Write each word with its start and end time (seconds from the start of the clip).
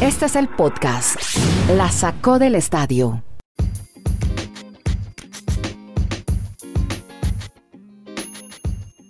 Este 0.00 0.26
es 0.26 0.36
el 0.36 0.48
podcast. 0.48 1.16
La 1.76 1.90
sacó 1.90 2.38
del 2.38 2.54
estadio. 2.54 3.22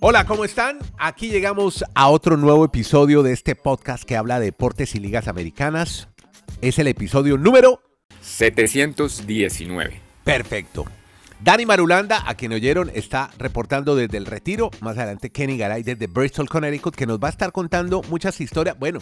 Hola, 0.01 0.25
¿cómo 0.25 0.45
están? 0.45 0.79
Aquí 0.99 1.29
llegamos 1.29 1.85
a 1.95 2.09
otro 2.09 2.37
nuevo 2.37 2.65
episodio 2.65 3.23
de 3.23 3.33
este 3.33 3.55
podcast 3.55 4.05
que 4.05 4.17
habla 4.17 4.41
de 4.41 4.47
deportes 4.47 4.95
y 4.95 5.01
ligas 5.01 5.29
americanas. 5.29 6.09
Es 6.63 6.79
el 6.79 6.87
episodio 6.87 7.37
número 7.37 7.83
719. 8.21 10.01
perfecto. 10.25 10.87
Dani 11.43 11.65
Marulanda, 11.65 12.23
a 12.27 12.35
quien 12.35 12.53
oyeron, 12.53 12.91
está 12.95 13.31
reportando 13.39 13.97
desde 13.97 14.19
el 14.19 14.27
retiro. 14.27 14.71
Más 14.83 14.99
adelante 14.99 15.31
Kenny 15.31 15.57
Garay 15.57 15.83
desde 15.83 16.07
Bristol, 16.07 16.49
Connecticut, 16.49 16.95
que 16.95 17.07
nos 17.07 17.19
va 17.19 17.29
a 17.29 17.31
estar 17.31 17.51
contando 17.51 18.03
muchas 18.11 18.39
historias. 18.43 18.79
Bueno, 18.79 19.01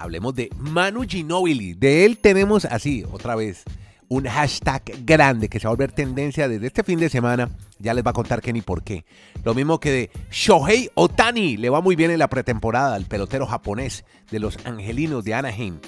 hablemos 0.00 0.34
de 0.34 0.50
Manu 0.56 1.04
Ginobili. 1.06 1.74
De 1.74 2.04
él 2.04 2.18
tenemos 2.18 2.64
así, 2.64 3.04
otra 3.12 3.34
vez, 3.36 3.64
un 4.08 4.24
hashtag 4.26 4.82
grande 5.04 5.48
que 5.48 5.60
se 5.60 5.66
va 5.66 5.70
a 5.70 5.74
volver 5.74 5.92
tendencia 5.92 6.48
desde 6.48 6.66
este 6.66 6.82
fin 6.82 6.98
de 6.98 7.08
semana. 7.08 7.48
Ya 7.78 7.94
les 7.94 8.04
va 8.04 8.10
a 8.10 8.14
contar 8.14 8.42
Kenny 8.42 8.60
por 8.60 8.82
qué. 8.82 9.04
Lo 9.44 9.54
mismo 9.54 9.78
que 9.78 9.92
de 9.92 10.10
Shohei 10.30 10.90
Otani. 10.94 11.56
Le 11.56 11.70
va 11.70 11.80
muy 11.80 11.96
bien 11.96 12.10
en 12.10 12.18
la 12.18 12.28
pretemporada 12.28 12.94
al 12.94 13.06
pelotero 13.06 13.46
japonés 13.46 14.04
de 14.30 14.40
los 14.40 14.58
Angelinos 14.64 15.24
de 15.24 15.34
Anaheim. 15.34 15.78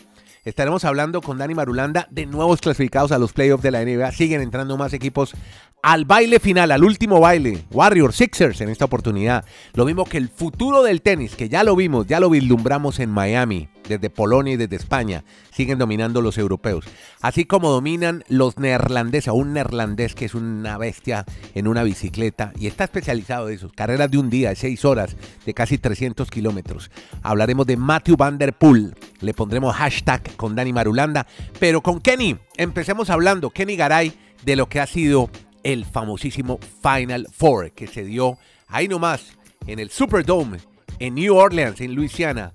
Estaremos 0.44 0.84
hablando 0.84 1.20
con 1.20 1.38
Dani 1.38 1.54
Marulanda 1.54 2.08
de 2.10 2.26
nuevos 2.26 2.60
clasificados 2.60 3.12
a 3.12 3.18
los 3.18 3.32
playoffs 3.32 3.62
de 3.62 3.70
la 3.70 3.84
NBA. 3.84 4.10
Siguen 4.12 4.40
entrando 4.40 4.76
más 4.76 4.92
equipos 4.92 5.34
al 5.82 6.04
baile 6.04 6.38
final, 6.38 6.70
al 6.70 6.84
último 6.84 7.18
baile. 7.18 7.64
Warriors, 7.72 8.14
Sixers 8.14 8.60
en 8.60 8.68
esta 8.68 8.84
oportunidad. 8.84 9.44
Lo 9.74 9.84
mismo 9.84 10.04
que 10.04 10.16
el 10.16 10.28
futuro 10.28 10.84
del 10.84 11.02
tenis, 11.02 11.34
que 11.34 11.48
ya 11.48 11.64
lo 11.64 11.74
vimos, 11.74 12.06
ya 12.06 12.20
lo 12.20 12.30
vislumbramos 12.30 13.00
en 13.00 13.10
Miami, 13.10 13.68
desde 13.88 14.08
Polonia 14.08 14.54
y 14.54 14.56
desde 14.56 14.76
España. 14.76 15.24
Siguen 15.50 15.78
dominando 15.78 16.22
los 16.22 16.38
europeos. 16.38 16.84
Así 17.20 17.46
como 17.46 17.68
dominan 17.70 18.22
los 18.28 18.58
neerlandeses, 18.58 19.32
un 19.32 19.54
neerlandés 19.54 20.14
que 20.14 20.26
es 20.26 20.36
una 20.36 20.78
bestia 20.78 21.24
en 21.56 21.66
una 21.66 21.82
bicicleta 21.82 22.52
y 22.56 22.68
está 22.68 22.84
especializado 22.84 23.48
en 23.48 23.56
eso. 23.56 23.68
Carreras 23.74 24.08
de 24.08 24.18
un 24.18 24.30
día, 24.30 24.50
de 24.50 24.56
seis 24.56 24.84
horas, 24.84 25.16
de 25.44 25.52
casi 25.52 25.78
300 25.78 26.30
kilómetros. 26.30 26.92
Hablaremos 27.22 27.66
de 27.66 27.76
Matthew 27.76 28.16
Van 28.16 28.38
Der 28.38 28.52
Poel. 28.52 28.94
Le 29.20 29.34
pondremos 29.34 29.74
hashtag 29.74 30.36
con 30.36 30.54
Dani 30.54 30.72
Marulanda. 30.72 31.26
Pero 31.58 31.80
con 31.80 32.00
Kenny, 32.00 32.36
empecemos 32.56 33.10
hablando, 33.10 33.50
Kenny 33.50 33.74
Garay, 33.74 34.12
de 34.44 34.54
lo 34.54 34.68
que 34.68 34.78
ha 34.78 34.86
sido 34.86 35.28
el 35.62 35.84
famosísimo 35.84 36.58
Final 36.82 37.28
Four 37.32 37.72
que 37.72 37.86
se 37.86 38.04
dio 38.04 38.38
ahí 38.68 38.88
nomás 38.88 39.36
en 39.66 39.78
el 39.78 39.90
Superdome 39.90 40.58
en 40.98 41.14
New 41.14 41.34
Orleans, 41.34 41.80
en 41.80 41.94
Luisiana. 41.94 42.54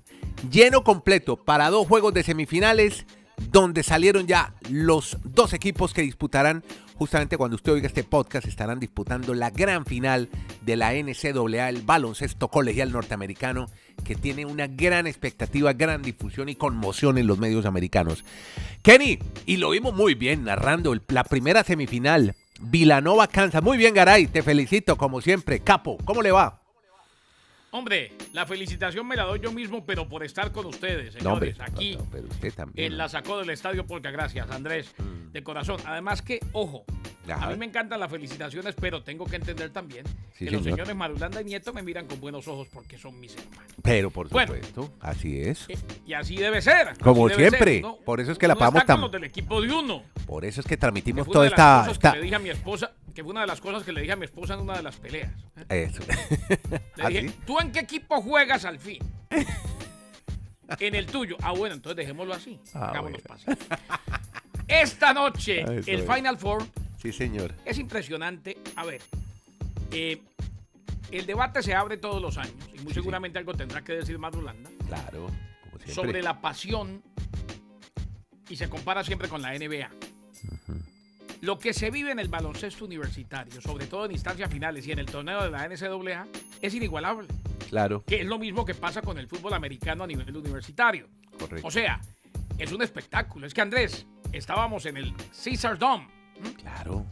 Lleno 0.50 0.84
completo 0.84 1.36
para 1.36 1.70
dos 1.70 1.88
juegos 1.88 2.14
de 2.14 2.24
semifinales 2.24 3.06
donde 3.52 3.84
salieron 3.84 4.26
ya 4.26 4.54
los 4.70 5.18
dos 5.24 5.54
equipos 5.54 5.94
que 5.94 6.02
disputarán 6.02 6.64
justamente 6.96 7.38
cuando 7.38 7.56
usted 7.56 7.74
oiga 7.74 7.88
este 7.88 8.04
podcast 8.04 8.48
estarán 8.48 8.80
disputando 8.80 9.34
la 9.34 9.52
gran 9.52 9.86
final 9.86 10.30
de 10.62 10.76
la 10.76 10.94
NCAA, 10.94 11.70
el 11.70 11.82
baloncesto 11.84 12.48
colegial 12.48 12.92
norteamericano 12.92 13.68
que 14.04 14.16
tiene 14.16 14.46
una 14.46 14.68
gran 14.68 15.06
expectativa, 15.06 15.74
gran 15.74 16.02
difusión 16.02 16.50
y 16.50 16.56
conmoción 16.56 17.18
en 17.18 17.28
los 17.28 17.38
medios 17.38 17.66
americanos. 17.66 18.24
Kenny, 18.82 19.20
y 19.46 19.58
lo 19.58 19.70
vimos 19.72 19.94
muy 19.94 20.16
bien 20.16 20.46
narrando 20.46 20.96
la 21.10 21.24
primera 21.24 21.64
semifinal, 21.64 22.36
Villanova, 22.60 23.28
Kansas. 23.28 23.64
Muy 23.64 23.78
bien, 23.78 23.94
Garay, 23.94 24.28
te 24.28 24.44
felicito 24.44 24.98
como 24.98 25.22
siempre. 25.22 25.60
Capo, 25.60 25.98
¿cómo 26.06 26.22
le 26.22 26.32
va? 26.32 26.67
Hombre, 27.72 28.14
la 28.34 28.46
felicitación 28.46 29.06
me 29.08 29.16
la 29.16 29.24
doy 29.24 29.40
yo 29.42 29.52
mismo, 29.52 29.86
pero 29.86 30.08
por 30.08 30.24
estar 30.24 30.52
con 30.54 30.66
ustedes, 30.68 31.14
señores, 31.14 31.60
aquí 31.60 31.96
no, 31.98 32.06
pero 32.10 32.28
usted 32.28 32.54
también. 32.54 32.98
la 32.98 33.10
sacó 33.10 33.38
del 33.40 33.50
estadio 33.50 33.86
Polka. 33.86 34.10
Gracias, 34.10 34.50
Andrés, 34.50 34.94
de 35.32 35.44
corazón. 35.44 35.78
Además 35.86 36.22
que, 36.22 36.40
ojo, 36.54 36.86
Mm. 37.28 37.32
Ajá. 37.32 37.48
a 37.48 37.50
mí 37.50 37.58
me 37.58 37.66
encantan 37.66 38.00
las 38.00 38.10
felicitaciones, 38.10 38.74
pero 38.80 39.04
tengo 39.04 39.26
que 39.26 39.36
entender 39.36 39.70
también 39.72 40.06
Sí, 40.34 40.46
que 40.46 40.52
los 40.52 40.64
señor. 40.64 40.78
señores 40.78 40.96
Marulanda 40.96 41.42
y 41.42 41.44
Nieto 41.44 41.74
me 41.74 41.84
miran 41.84 42.08
con 42.08 42.22
buenos 42.22 42.48
ojos 42.48 42.70
porque 42.72 42.98
son 42.98 43.20
mis 43.20 43.36
hermanos. 43.36 43.74
Pero 43.84 44.10
por 44.12 44.30
Bueno. 44.30 44.54
supuesto, 44.54 44.94
así 45.02 45.42
es. 45.42 45.66
Eh, 45.68 45.78
Y 46.06 46.14
así 46.14 46.38
debe 46.38 46.62
ser. 46.62 46.98
Como 47.04 47.28
debe 47.28 47.50
siempre. 47.50 47.84
Por 48.06 48.22
eso 48.22 48.32
es 48.32 48.38
que 48.38 48.48
la 48.48 48.56
pagamos 48.56 48.86
tan- 48.86 49.12
del 49.12 49.26
equipo 49.26 49.60
de 49.62 49.74
uno. 49.74 50.04
Por 50.26 50.46
eso 50.46 50.62
es 50.62 50.68
que 50.68 50.78
transmitimos 50.78 51.28
toda 51.30 51.46
esta... 51.48 51.86
esta- 51.92 52.12
que 52.14 52.18
le 52.20 52.24
dije 52.24 52.36
a 52.36 52.40
mi 52.40 52.50
esposa, 52.50 52.94
que 53.18 53.24
fue 53.24 53.32
una 53.32 53.42
de 53.42 53.48
las 53.48 53.60
cosas 53.60 53.82
que 53.82 53.92
le 53.92 54.02
dije 54.02 54.14
a 54.14 54.16
mi 54.16 54.26
esposa 54.26 54.54
en 54.54 54.60
una 54.60 54.76
de 54.78 54.84
las 54.84 54.96
peleas. 54.98 55.32
Eso. 55.70 56.04
Le 56.68 56.82
¿Ah, 57.04 57.10
dije? 57.10 57.34
¿tú 57.48 57.60
en 57.60 57.72
qué 57.72 57.80
equipo 57.80 58.22
juegas 58.22 58.64
al 58.64 58.78
fin? 58.78 59.00
en 60.80 60.94
el 60.94 61.08
tuyo. 61.08 61.36
Ah, 61.42 61.52
bueno, 61.52 61.74
entonces 61.74 61.98
dejémoslo 61.98 62.36
así. 62.36 62.60
Ah, 62.76 62.90
Hagámonos 62.90 63.24
bueno. 63.28 63.44
fácil. 63.44 63.58
Esta 64.68 65.14
noche, 65.16 65.64
Ah, 65.68 65.72
el 65.72 65.90
es. 66.02 66.06
Final 66.06 66.38
Four 66.38 66.64
Sí, 67.02 67.12
señor. 67.12 67.56
es 67.66 67.80
impresionante. 67.80 68.56
A 68.76 68.86
ver, 68.86 69.02
eh, 69.92 70.22
el 71.10 71.26
debate 71.26 71.64
se 71.64 71.74
abre 71.74 71.98
todos 71.98 72.22
los 72.22 72.38
años 72.38 72.54
y 72.72 72.78
muy 72.82 72.90
Sí, 72.90 73.00
seguramente 73.00 73.40
algo 73.40 73.56
tendrá 73.56 73.84
que 73.84 73.94
decir 73.94 74.20
Madulanda 74.20 74.70
Claro, 74.88 75.26
como 75.64 75.78
siempre. 75.80 75.94
sobre 75.96 76.22
la 76.22 76.40
pasión 76.40 77.02
y 78.48 78.56
se 78.58 78.70
compara 78.70 79.04
siempre 79.04 79.28
con 79.28 79.42
la 79.42 79.56
NBA. 79.58 79.90
Lo 81.42 81.60
que 81.60 81.74
se 81.74 81.92
vive 81.92 82.12
en 82.12 82.20
el 82.20 82.30
baloncesto 82.30 82.86
universitario, 82.86 83.62
sobre 83.62 83.86
todo 83.86 84.06
en 84.06 84.12
instancias 84.14 84.50
finales 84.52 84.88
y 84.88 84.92
en 84.92 85.00
el 85.00 85.06
torneo 85.06 85.44
de 85.44 85.52
la 85.52 85.68
NCAA, 85.68 86.26
es 86.62 86.74
inigualable. 86.74 87.28
Claro, 87.70 88.04
que 88.06 88.22
es 88.22 88.26
lo 88.26 88.40
mismo 88.40 88.66
que 88.66 88.74
pasa 88.74 89.02
con 89.02 89.18
el 89.18 89.28
fútbol 89.28 89.54
americano 89.54 90.04
a 90.04 90.08
nivel 90.08 90.36
universitario. 90.36 91.08
correcto. 91.38 91.68
O 91.68 91.72
sea, 91.72 92.02
es 92.58 92.72
un 92.72 92.82
espectáculo. 92.82 93.46
Es 93.46 93.54
que 93.54 93.62
Andrés, 93.62 94.08
estábamos 94.32 94.86
en 94.88 94.98
el 94.98 95.14
Caesars 95.44 95.78
Dome, 95.80 96.08
claro. 96.58 97.06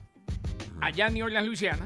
allá 0.81 1.07
en 1.07 1.13
New 1.13 1.25
Orleans, 1.25 1.45
Luisiana, 1.47 1.85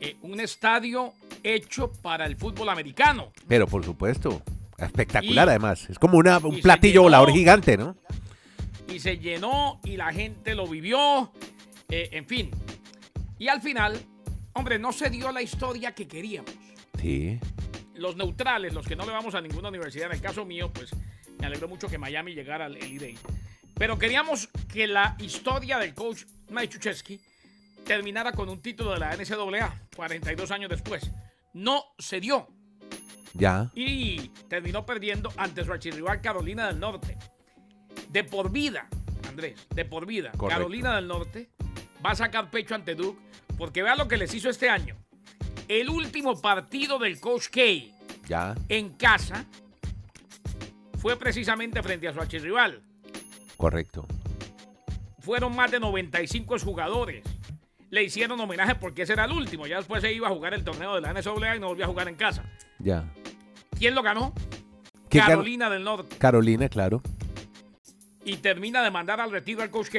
eh, 0.00 0.16
un 0.22 0.40
estadio 0.40 1.14
hecho 1.42 1.90
para 2.02 2.26
el 2.26 2.36
fútbol 2.36 2.68
americano. 2.68 3.32
Pero 3.48 3.66
por 3.66 3.84
supuesto, 3.84 4.42
espectacular 4.76 5.46
Y- 5.46 5.50
además. 5.50 5.88
Es 5.88 5.98
como 5.98 6.18
una, 6.18 6.38
un 6.38 6.60
platillo 6.60 6.92
llenó. 6.94 7.02
volador 7.04 7.30
gigante, 7.32 7.76
¿no? 7.78 7.96
Y 8.88 8.98
se 9.00 9.18
llenó 9.18 9.80
y 9.84 9.96
la 9.96 10.12
gente 10.12 10.54
lo 10.54 10.66
vivió, 10.66 11.32
eh, 11.88 12.08
en 12.12 12.26
fin. 12.26 12.50
Y 13.38 13.48
al 13.48 13.60
final, 13.60 14.00
hombre, 14.54 14.78
no 14.78 14.92
se 14.92 15.10
dio 15.10 15.32
la 15.32 15.42
historia 15.42 15.94
que 15.94 16.06
queríamos. 16.08 16.50
Sí. 17.00 17.38
los 17.94 18.16
neutrales, 18.16 18.74
los 18.74 18.86
que 18.86 18.94
no 18.96 19.06
le 19.06 19.12
vamos 19.12 19.34
a 19.34 19.40
ninguna 19.40 19.68
universidad, 19.70 20.06
en 20.08 20.12
el 20.16 20.20
caso 20.20 20.44
mío, 20.44 20.70
pues 20.72 20.90
me 21.38 21.46
alegro 21.46 21.66
mucho 21.68 21.88
que 21.88 21.96
Miami 21.98 22.34
llegara 22.34 22.66
al 22.66 22.76
IDEI. 22.76 23.16
Pero 23.74 23.98
queríamos 23.98 24.48
que 24.72 24.86
la 24.86 25.16
historia 25.18 25.78
del 25.78 25.94
coach 25.94 26.24
Mike 26.50 26.78
Krzyzewski 26.78 27.20
terminara 27.84 28.32
con 28.32 28.48
un 28.50 28.60
título 28.60 28.92
de 28.92 28.98
la 29.00 29.14
NCAA 29.16 29.88
42 29.94 30.50
años 30.50 30.68
después. 30.70 31.10
No 31.54 31.84
se 31.98 32.20
dio 32.20 32.48
Ya. 33.34 33.70
y 33.74 34.28
terminó 34.48 34.84
perdiendo 34.84 35.32
ante 35.36 35.64
su 35.64 35.72
archirrival 35.72 36.20
Carolina 36.20 36.66
del 36.66 36.78
Norte. 36.80 37.16
De 38.10 38.24
por 38.24 38.50
vida, 38.50 38.88
Andrés, 39.28 39.66
de 39.74 39.84
por 39.84 40.06
vida. 40.06 40.30
Correcto. 40.36 40.48
Carolina 40.60 40.96
del 40.96 41.06
Norte 41.08 41.50
va 42.04 42.10
a 42.10 42.14
sacar 42.14 42.50
pecho 42.50 42.74
ante 42.74 42.94
Duke 42.94 43.20
porque 43.58 43.82
vea 43.82 43.94
lo 43.96 44.08
que 44.08 44.16
les 44.16 44.32
hizo 44.34 44.48
este 44.48 44.68
año. 44.68 44.96
El 45.68 45.88
último 45.90 46.40
partido 46.40 46.98
del 46.98 47.18
coach 47.20 47.48
K 47.50 47.60
Ya. 48.28 48.54
en 48.68 48.90
casa 48.90 49.44
fue 50.98 51.16
precisamente 51.16 51.82
frente 51.82 52.08
a 52.08 52.12
su 52.14 52.20
archirrival. 52.20 52.82
Correcto. 53.56 54.06
Fueron 55.20 55.56
más 55.56 55.70
de 55.70 55.80
95 55.80 56.58
jugadores. 56.60 57.24
Le 57.90 58.02
hicieron 58.04 58.38
homenaje 58.40 58.74
porque 58.76 59.02
ese 59.02 59.12
era 59.14 59.24
el 59.24 59.32
último. 59.32 59.66
Ya 59.66 59.76
después 59.78 60.02
se 60.02 60.12
iba 60.12 60.28
a 60.28 60.30
jugar 60.30 60.54
el 60.54 60.62
torneo 60.64 60.94
de 60.94 61.00
la 61.00 61.12
NCAA 61.12 61.56
y 61.56 61.60
no 61.60 61.68
volvió 61.68 61.84
a 61.84 61.88
jugar 61.88 62.08
en 62.08 62.14
casa. 62.16 62.44
Ya. 62.78 63.04
¿Quién 63.78 63.94
lo 63.94 64.02
ganó? 64.02 64.32
Carolina 65.08 65.70
del 65.70 65.84
Norte. 65.84 66.16
Carolina, 66.18 66.68
claro. 66.68 67.00
Y 68.26 68.36
termina 68.38 68.82
de 68.82 68.90
mandar 68.90 69.20
al 69.20 69.30
retiro 69.30 69.62
al 69.62 69.70
coach 69.70 69.88
K 69.88 69.98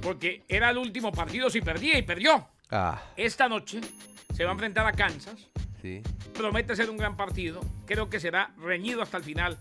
porque 0.00 0.42
era 0.48 0.70
el 0.70 0.78
último 0.78 1.12
partido 1.12 1.48
si 1.50 1.60
perdía 1.60 1.96
y 1.98 2.02
perdió. 2.02 2.48
Ah, 2.70 3.00
Esta 3.16 3.48
noche 3.48 3.80
se 4.34 4.44
va 4.44 4.50
a 4.50 4.52
enfrentar 4.54 4.86
a 4.86 4.92
Kansas. 4.92 5.48
sí. 5.80 6.02
Promete 6.34 6.74
ser 6.74 6.90
un 6.90 6.96
gran 6.96 7.16
partido. 7.16 7.60
Creo 7.86 8.10
que 8.10 8.18
será 8.18 8.52
reñido 8.58 9.00
hasta 9.02 9.18
el 9.18 9.22
final. 9.22 9.56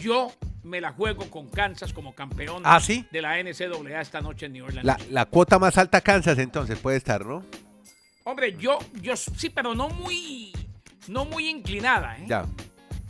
Yo 0.00 0.32
me 0.62 0.80
la 0.80 0.92
juego 0.92 1.28
con 1.30 1.48
Kansas 1.48 1.92
como 1.92 2.14
campeón 2.14 2.62
¿Ah, 2.64 2.78
sí? 2.80 3.04
de 3.10 3.20
la 3.20 3.42
NCAA 3.42 4.00
esta 4.00 4.20
noche 4.20 4.46
en 4.46 4.52
New 4.52 4.64
Orleans. 4.66 4.86
La, 4.86 4.96
la 5.10 5.24
cuota 5.26 5.58
más 5.58 5.76
alta 5.76 6.00
Kansas 6.02 6.38
entonces 6.38 6.78
puede 6.78 6.96
estar, 6.98 7.26
¿no? 7.26 7.44
Hombre, 8.24 8.56
yo, 8.58 8.78
yo 9.02 9.16
sí, 9.16 9.50
pero 9.50 9.74
no 9.74 9.88
muy, 9.88 10.52
no 11.08 11.24
muy 11.26 11.48
inclinada, 11.48 12.16
¿eh? 12.18 12.24
Ya. 12.28 12.46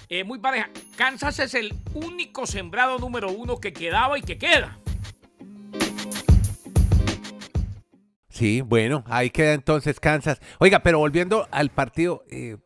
Eh, 0.08 0.24
muy 0.24 0.38
pareja. 0.38 0.70
Kansas 0.96 1.38
es 1.38 1.54
el 1.54 1.74
único 1.94 2.46
sembrado 2.46 2.98
número 2.98 3.30
uno 3.30 3.58
que 3.58 3.72
quedaba 3.72 4.18
y 4.18 4.22
que 4.22 4.38
queda. 4.38 4.78
Sí, 8.28 8.62
bueno, 8.62 9.04
ahí 9.06 9.30
queda 9.30 9.52
entonces 9.54 10.00
Kansas. 10.00 10.40
Oiga, 10.58 10.80
pero 10.80 10.98
volviendo 10.98 11.46
al 11.52 11.70
partido, 11.70 12.24
eh, 12.30 12.56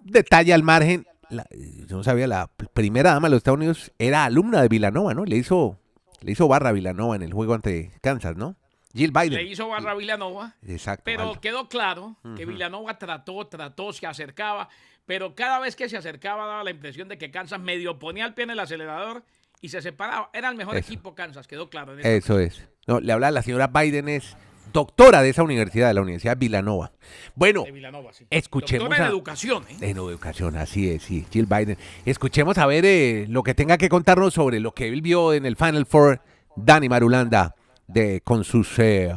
detalle 0.00 0.52
al 0.52 0.64
margen, 0.64 1.06
la- 1.30 1.46
yo 1.52 1.96
no 1.96 2.02
sabía, 2.02 2.26
la 2.26 2.48
primera 2.74 3.12
dama 3.14 3.28
de 3.28 3.30
los 3.32 3.38
Estados 3.38 3.58
Unidos 3.58 3.92
era 3.98 4.24
alumna 4.24 4.60
de 4.60 4.68
Villanova, 4.68 5.14
¿no? 5.14 5.24
Le 5.24 5.36
hizo, 5.36 5.78
le 6.20 6.32
hizo 6.32 6.48
barra 6.48 6.70
a 6.70 6.72
Villanova 6.72 7.14
en 7.14 7.22
el 7.22 7.32
juego 7.32 7.54
ante 7.54 7.92
Kansas, 8.02 8.36
¿no? 8.36 8.56
Jill 8.92 9.12
Biden. 9.12 9.34
Le 9.34 9.44
hizo 9.44 9.68
barra 9.68 9.92
a 9.92 9.94
Villanova. 9.94 10.54
Exacto. 10.66 11.02
Pero 11.04 11.40
quedó 11.40 11.68
claro 11.68 12.16
que 12.36 12.44
Villanova 12.44 12.98
trató, 12.98 13.46
trató, 13.46 13.92
se 13.92 14.06
acercaba, 14.06 14.68
pero 15.06 15.34
cada 15.34 15.58
vez 15.58 15.76
que 15.76 15.88
se 15.88 15.96
acercaba 15.96 16.46
daba 16.46 16.64
la 16.64 16.70
impresión 16.70 17.08
de 17.08 17.18
que 17.18 17.30
Kansas 17.30 17.60
medio 17.60 17.98
ponía 17.98 18.24
el 18.26 18.34
pie 18.34 18.44
en 18.44 18.50
el 18.50 18.60
acelerador 18.60 19.22
y 19.60 19.68
se 19.68 19.80
separaba. 19.82 20.30
Era 20.32 20.48
el 20.48 20.56
mejor 20.56 20.76
Eso. 20.76 20.86
equipo 20.92 21.14
Kansas, 21.14 21.46
quedó 21.46 21.68
claro. 21.70 21.98
en 21.98 22.04
Eso 22.06 22.38
es. 22.38 22.66
No, 22.86 23.00
le 23.00 23.12
hablaba 23.12 23.30
la 23.30 23.42
señora 23.42 23.68
Biden, 23.68 24.08
es 24.08 24.36
doctora 24.72 25.22
de 25.22 25.30
esa 25.30 25.42
universidad, 25.42 25.88
de 25.88 25.94
la 25.94 26.02
Universidad 26.02 26.32
de 26.36 26.40
Villanova. 26.40 26.92
Bueno, 27.34 27.62
de 27.64 27.70
Villanova, 27.72 28.12
sí. 28.12 28.26
escuchemos 28.30 28.84
Doctora 28.88 29.04
en 29.04 29.08
a- 29.08 29.10
educación, 29.12 29.64
¿eh? 29.70 29.76
en 29.80 29.96
educación, 29.96 30.56
así 30.56 30.90
es, 30.90 31.02
sí, 31.04 31.24
Jill 31.30 31.46
Biden. 31.46 31.78
Escuchemos 32.04 32.58
a 32.58 32.66
ver 32.66 32.84
eh, 32.84 33.26
lo 33.28 33.42
que 33.42 33.54
tenga 33.54 33.78
que 33.78 33.88
contarnos 33.88 34.34
sobre 34.34 34.60
lo 34.60 34.72
que 34.72 34.88
él 34.88 35.00
vio 35.00 35.32
en 35.32 35.46
el 35.46 35.56
Final 35.56 35.86
Four, 35.86 36.20
Dani 36.56 36.88
Marulanda, 36.88 37.54
de, 37.86 38.20
con 38.22 38.42
sus 38.44 38.78
eh, 38.78 39.16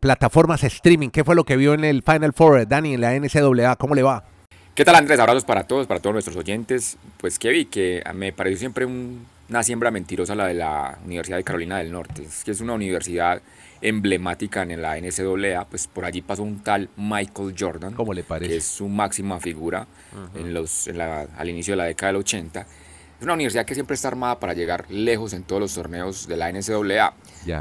plataformas 0.00 0.64
streaming. 0.64 1.10
¿Qué 1.10 1.22
fue 1.24 1.34
lo 1.34 1.44
que 1.44 1.56
vio 1.56 1.74
en 1.74 1.84
el 1.84 2.02
Final 2.02 2.32
Four, 2.32 2.66
Dani, 2.66 2.94
en 2.94 3.00
la 3.00 3.14
NCAA? 3.18 3.76
¿Cómo 3.76 3.94
le 3.94 4.02
va? 4.02 4.24
¿Qué 4.74 4.84
tal 4.84 4.96
Andrés? 4.96 5.20
Abrazos 5.20 5.44
para 5.44 5.64
todos, 5.64 5.86
para 5.86 6.00
todos 6.00 6.14
nuestros 6.14 6.36
oyentes. 6.36 6.96
Pues 7.18 7.38
que 7.38 7.50
vi 7.50 7.66
que 7.66 8.02
me 8.14 8.32
pareció 8.32 8.58
siempre 8.58 8.84
un- 8.84 9.24
una 9.48 9.62
siembra 9.62 9.90
mentirosa 9.90 10.34
la 10.34 10.46
de 10.46 10.54
la 10.54 10.98
Universidad 11.04 11.36
de 11.36 11.44
Carolina 11.44 11.78
del 11.78 11.92
Norte. 11.92 12.24
Es 12.24 12.42
que 12.44 12.50
es 12.50 12.60
una 12.60 12.72
universidad 12.72 13.40
emblemática 13.82 14.62
en 14.62 14.80
la 14.80 14.96
NCAA, 14.96 15.66
pues 15.66 15.86
por 15.86 16.04
allí 16.06 16.22
pasó 16.22 16.42
un 16.42 16.60
tal 16.60 16.88
Michael 16.96 17.54
Jordan, 17.56 17.92
¿Cómo 17.92 18.14
le 18.14 18.24
parece? 18.24 18.50
que 18.50 18.56
es 18.56 18.64
su 18.64 18.88
máxima 18.88 19.38
figura 19.38 19.86
en 20.34 20.54
los, 20.54 20.88
en 20.88 20.98
la- 20.98 21.26
al 21.36 21.48
inicio 21.50 21.72
de 21.72 21.76
la 21.76 21.84
década 21.84 22.12
del 22.12 22.20
80. 22.22 22.60
Es 22.62 23.22
una 23.22 23.34
universidad 23.34 23.64
que 23.66 23.74
siempre 23.74 23.94
está 23.94 24.08
armada 24.08 24.40
para 24.40 24.54
llegar 24.54 24.86
lejos 24.90 25.34
en 25.34 25.44
todos 25.44 25.60
los 25.60 25.74
torneos 25.74 26.26
de 26.26 26.36
la 26.36 26.48
NCAA. 26.50 27.14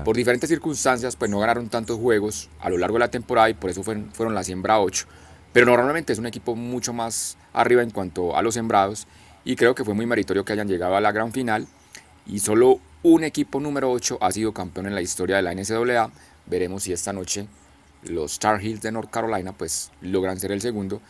Por 0.04 0.16
diferentes 0.16 0.50
circunstancias, 0.50 1.16
pues 1.18 1.30
no 1.30 1.40
ganaron 1.40 1.68
tantos 1.70 2.00
juegos 2.00 2.50
a 2.62 2.70
lo 2.70 2.78
largo 2.78 2.96
de 2.96 3.00
la 3.02 3.12
temporada 3.12 3.50
y 3.50 3.54
por 3.54 3.70
eso 3.70 3.84
fueron, 3.84 4.10
fueron 4.14 4.34
la 4.34 4.44
siembra 4.44 4.80
8. 4.80 5.06
Pero 5.54 5.68
normalmente 5.68 6.12
es 6.12 6.20
un 6.20 6.26
equipo 6.26 6.56
mucho 6.56 6.94
más 6.94 7.38
arriba 7.54 7.84
en 7.84 7.92
cuanto 7.92 8.36
a 8.36 8.42
los 8.42 8.56
sembrados 8.56 9.08
y 9.46 9.56
creo 9.56 9.76
que 9.76 9.86
fue 9.86 9.94
muy 9.94 10.08
meritorio 10.08 10.44
que 10.44 10.54
hayan 10.54 10.68
llegado 10.68 10.96
a 10.96 11.02
la 11.02 11.12
gran 11.12 11.32
final 11.32 11.68
y 12.26 12.40
solo 12.40 12.80
un 13.04 13.24
equipo 13.24 13.60
número 13.60 13.92
8 13.92 14.18
ha 14.20 14.32
sido 14.32 14.54
campeón 14.54 14.88
en 14.88 14.96
la 14.96 15.02
historia 15.02 15.36
de 15.36 15.44
la 15.44 15.54
NCAA. 15.54 16.10
Veremos 16.48 16.84
si 16.84 16.92
esta 16.94 17.14
noche 17.14 17.48
los 18.04 18.40
Tar 18.40 18.62
Heels 18.62 18.82
de 18.82 18.92
North 18.92 19.12
Carolina 19.12 19.54
pues 19.54 19.92
logran 20.02 20.40
ser 20.40 20.52
el 20.52 20.62
segundo 20.62 21.02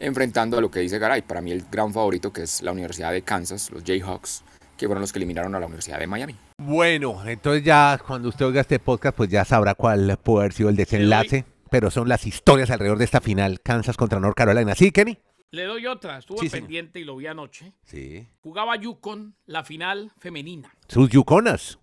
enfrentando 0.00 0.58
a 0.58 0.60
lo 0.60 0.70
que 0.70 0.80
dice 0.80 0.98
Garay, 0.98 1.22
para 1.22 1.40
mí 1.40 1.52
el 1.52 1.64
gran 1.70 1.92
favorito 1.92 2.32
que 2.32 2.42
es 2.42 2.60
la 2.60 2.72
Universidad 2.72 3.12
de 3.12 3.22
Kansas, 3.22 3.70
los 3.70 3.84
Jayhawks, 3.84 4.42
que 4.76 4.86
fueron 4.86 5.00
los 5.00 5.12
que 5.12 5.20
eliminaron 5.20 5.54
a 5.54 5.60
la 5.60 5.66
Universidad 5.66 6.00
de 6.00 6.08
Miami. 6.08 6.34
Bueno, 6.58 7.24
entonces 7.24 7.62
ya 7.62 8.00
cuando 8.04 8.30
usted 8.30 8.46
oiga 8.46 8.62
este 8.62 8.80
podcast, 8.80 9.16
pues 9.16 9.30
ya 9.30 9.44
sabrá 9.44 9.74
cuál 9.74 10.18
puede 10.20 10.40
haber 10.40 10.52
sido 10.52 10.70
el 10.70 10.76
desenlace. 10.76 11.44
Pero 11.72 11.90
son 11.90 12.06
las 12.08 12.26
historias 12.26 12.70
alrededor 12.70 12.98
de 12.98 13.04
esta 13.06 13.22
final, 13.22 13.60
Kansas 13.62 13.96
contra 13.96 14.20
North 14.20 14.36
Carolina. 14.36 14.74
¿Sí, 14.74 14.92
Kenny? 14.92 15.18
Le 15.52 15.64
doy 15.64 15.86
otra, 15.86 16.18
estuve 16.18 16.38
Sí, 16.38 16.48
señor. 16.50 16.64
pendiente 16.66 17.00
y 17.00 17.04
lo 17.04 17.16
vi 17.16 17.26
anoche. 17.26 17.72
Sí. 17.84 18.28
Jugaba 18.42 18.76
Yukon 18.76 19.34
la 19.46 19.64
final 19.64 20.12
femenina. 20.18 20.70
Sus 20.86 21.08
yuconas. 21.08 21.78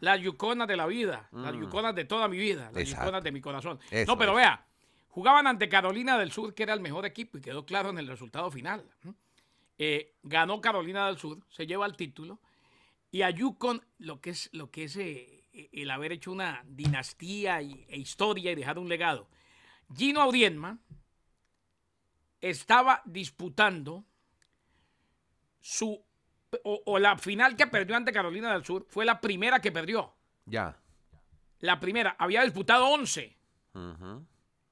Las 0.00 0.20
yuconas 0.20 0.66
de 0.66 0.76
la 0.76 0.86
vida, 0.86 1.28
las 1.30 1.54
yuconas 1.54 1.94
de 1.94 2.04
toda 2.04 2.26
mi 2.26 2.36
vida, 2.36 2.64
las 2.64 2.72
Mm. 2.74 2.78
Exacto. 2.78 3.04
yuconas 3.04 3.22
de 3.22 3.30
mi 3.32 3.40
corazón. 3.40 3.78
Eso 3.92 4.10
no, 4.12 4.18
pero 4.18 4.34
vea, 4.34 4.66
jugaban 5.08 5.46
ante 5.46 5.68
Carolina 5.68 6.18
del 6.18 6.32
Sur, 6.32 6.52
que 6.54 6.64
era 6.64 6.74
el 6.74 6.80
mejor 6.80 7.06
equipo, 7.06 7.38
y 7.38 7.40
quedó 7.40 7.64
claro 7.64 7.90
en 7.90 7.98
el 7.98 8.08
resultado 8.08 8.50
final. 8.50 8.84
Eh, 9.78 10.14
ganó 10.24 10.60
Carolina 10.60 11.06
del 11.06 11.18
Sur, 11.18 11.38
se 11.48 11.68
lleva 11.68 11.86
el 11.86 11.94
título, 11.96 12.40
y 13.12 13.22
a 13.22 13.30
Yukon 13.30 13.84
lo 13.98 14.20
que 14.20 14.30
es, 14.30 14.48
lo 14.52 14.72
que 14.72 14.84
es 14.84 14.96
eh, 14.96 15.41
el 15.52 15.90
haber 15.90 16.12
hecho 16.12 16.32
una 16.32 16.62
dinastía 16.66 17.60
y- 17.62 17.84
e 17.88 17.98
historia 17.98 18.52
y 18.52 18.54
dejar 18.54 18.78
un 18.78 18.88
legado. 18.88 19.28
Gino 19.94 20.20
Auriemma 20.22 20.78
estaba 22.40 23.02
disputando 23.04 24.04
su 25.60 26.04
o, 26.64 26.82
o 26.84 26.98
la 26.98 27.16
final 27.16 27.56
que 27.56 27.66
perdió 27.66 27.96
ante 27.96 28.12
Carolina 28.12 28.52
del 28.52 28.64
Sur 28.64 28.84
fue 28.88 29.04
la 29.04 29.20
primera 29.20 29.60
que 29.60 29.72
perdió. 29.72 30.14
Ya. 30.44 30.78
La 31.60 31.80
primera 31.80 32.14
había 32.18 32.42
disputado 32.42 32.86
11 32.88 33.36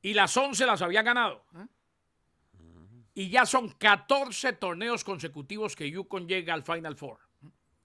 y 0.03 0.12
las 0.15 0.37
11 0.37 0.67
las 0.67 0.83
había 0.83 1.03
ganado. 1.03 1.47
¿eh? 1.56 1.67
Y 3.15 3.31
ya 3.31 3.47
son 3.47 3.71
14 3.71 4.53
torneos 4.55 5.05
consecutivos 5.05 5.75
que 5.75 5.91
Yukon 5.91 6.29
llega 6.29 6.53
al 6.53 6.62
Final 6.65 6.97
Four. 6.97 7.19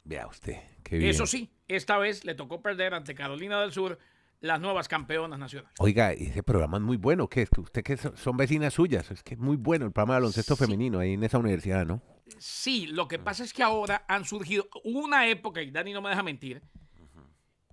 Vea 0.04 0.28
usted, 0.28 0.62
qué 0.84 0.98
bien. 0.98 1.10
Eso 1.12 1.26
sí, 1.26 1.50
esta 1.68 1.98
vez 1.98 2.26
le 2.26 2.36
tocó 2.36 2.62
perder 2.62 2.94
ante 2.94 3.16
Carolina 3.16 3.62
del 3.62 3.72
Sur 3.72 3.98
las 4.42 4.60
nuevas 4.60 4.88
campeonas 4.88 5.40
nacionales. 5.40 5.74
Oiga, 5.80 6.12
ese 6.12 6.44
programa 6.44 6.78
es 6.78 6.84
muy 6.84 6.98
bueno. 6.98 7.28
¿Qué 7.28 7.44
es? 7.44 7.50
Que 7.50 7.62
Usted 7.62 7.84
que 7.84 7.98
so- 7.98 8.16
son 8.18 8.38
vecinas 8.38 8.74
suyas. 8.74 9.10
Es 9.10 9.24
que 9.24 9.34
es 9.36 9.40
muy 9.40 9.56
bueno 9.58 9.86
el 9.86 9.92
programa 9.92 10.16
de 10.16 10.20
baloncesto 10.22 10.56
femenino 10.56 11.00
ahí 11.00 11.14
en 11.14 11.24
esa 11.24 11.38
universidad, 11.40 11.86
¿no? 11.86 12.02
Sí, 12.38 12.88
lo 12.88 13.08
que 13.08 13.18
pasa 13.18 13.44
es 13.44 13.54
que 13.54 13.64
ahora 13.64 14.04
han 14.08 14.26
surgido 14.26 14.68
una 14.84 15.28
época, 15.28 15.62
y 15.62 15.72
Dani 15.72 15.94
no 15.94 16.02
me 16.02 16.10
deja 16.10 16.22
mentir, 16.24 16.62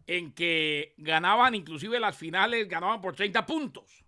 en 0.07 0.33
que 0.33 0.95
ganaban 0.99 1.55
inclusive 1.55 1.99
las 2.01 2.17
finales, 2.17 2.69
ganaban 2.69 3.01
por 3.01 3.15
30 3.15 3.45
puntos. 3.47 4.05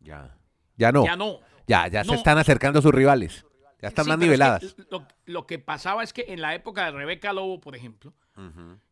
Ya. 0.00 0.36
Ya 0.76 0.90
no. 0.92 1.04
Ya 1.04 1.16
no. 1.16 1.40
Ya, 1.66 1.88
ya 1.88 2.04
se 2.04 2.14
están 2.14 2.38
acercando 2.38 2.82
sus 2.82 2.92
rivales. 2.92 3.44
Ya 3.80 3.88
están 3.88 4.04
Sí, 4.04 4.08
más 4.10 4.16
es 4.16 4.20
que 4.20 4.24
niveladas. 4.26 4.76
lo, 4.90 5.06
lo 5.26 5.46
que 5.46 5.58
pasaba 5.58 6.02
es 6.02 6.12
que 6.12 6.26
en 6.28 6.40
la 6.40 6.54
época 6.54 6.84
de 6.86 6.90
Rebeca 6.92 7.32
Lobo, 7.32 7.60
por 7.60 7.76
ejemplo, 7.76 8.12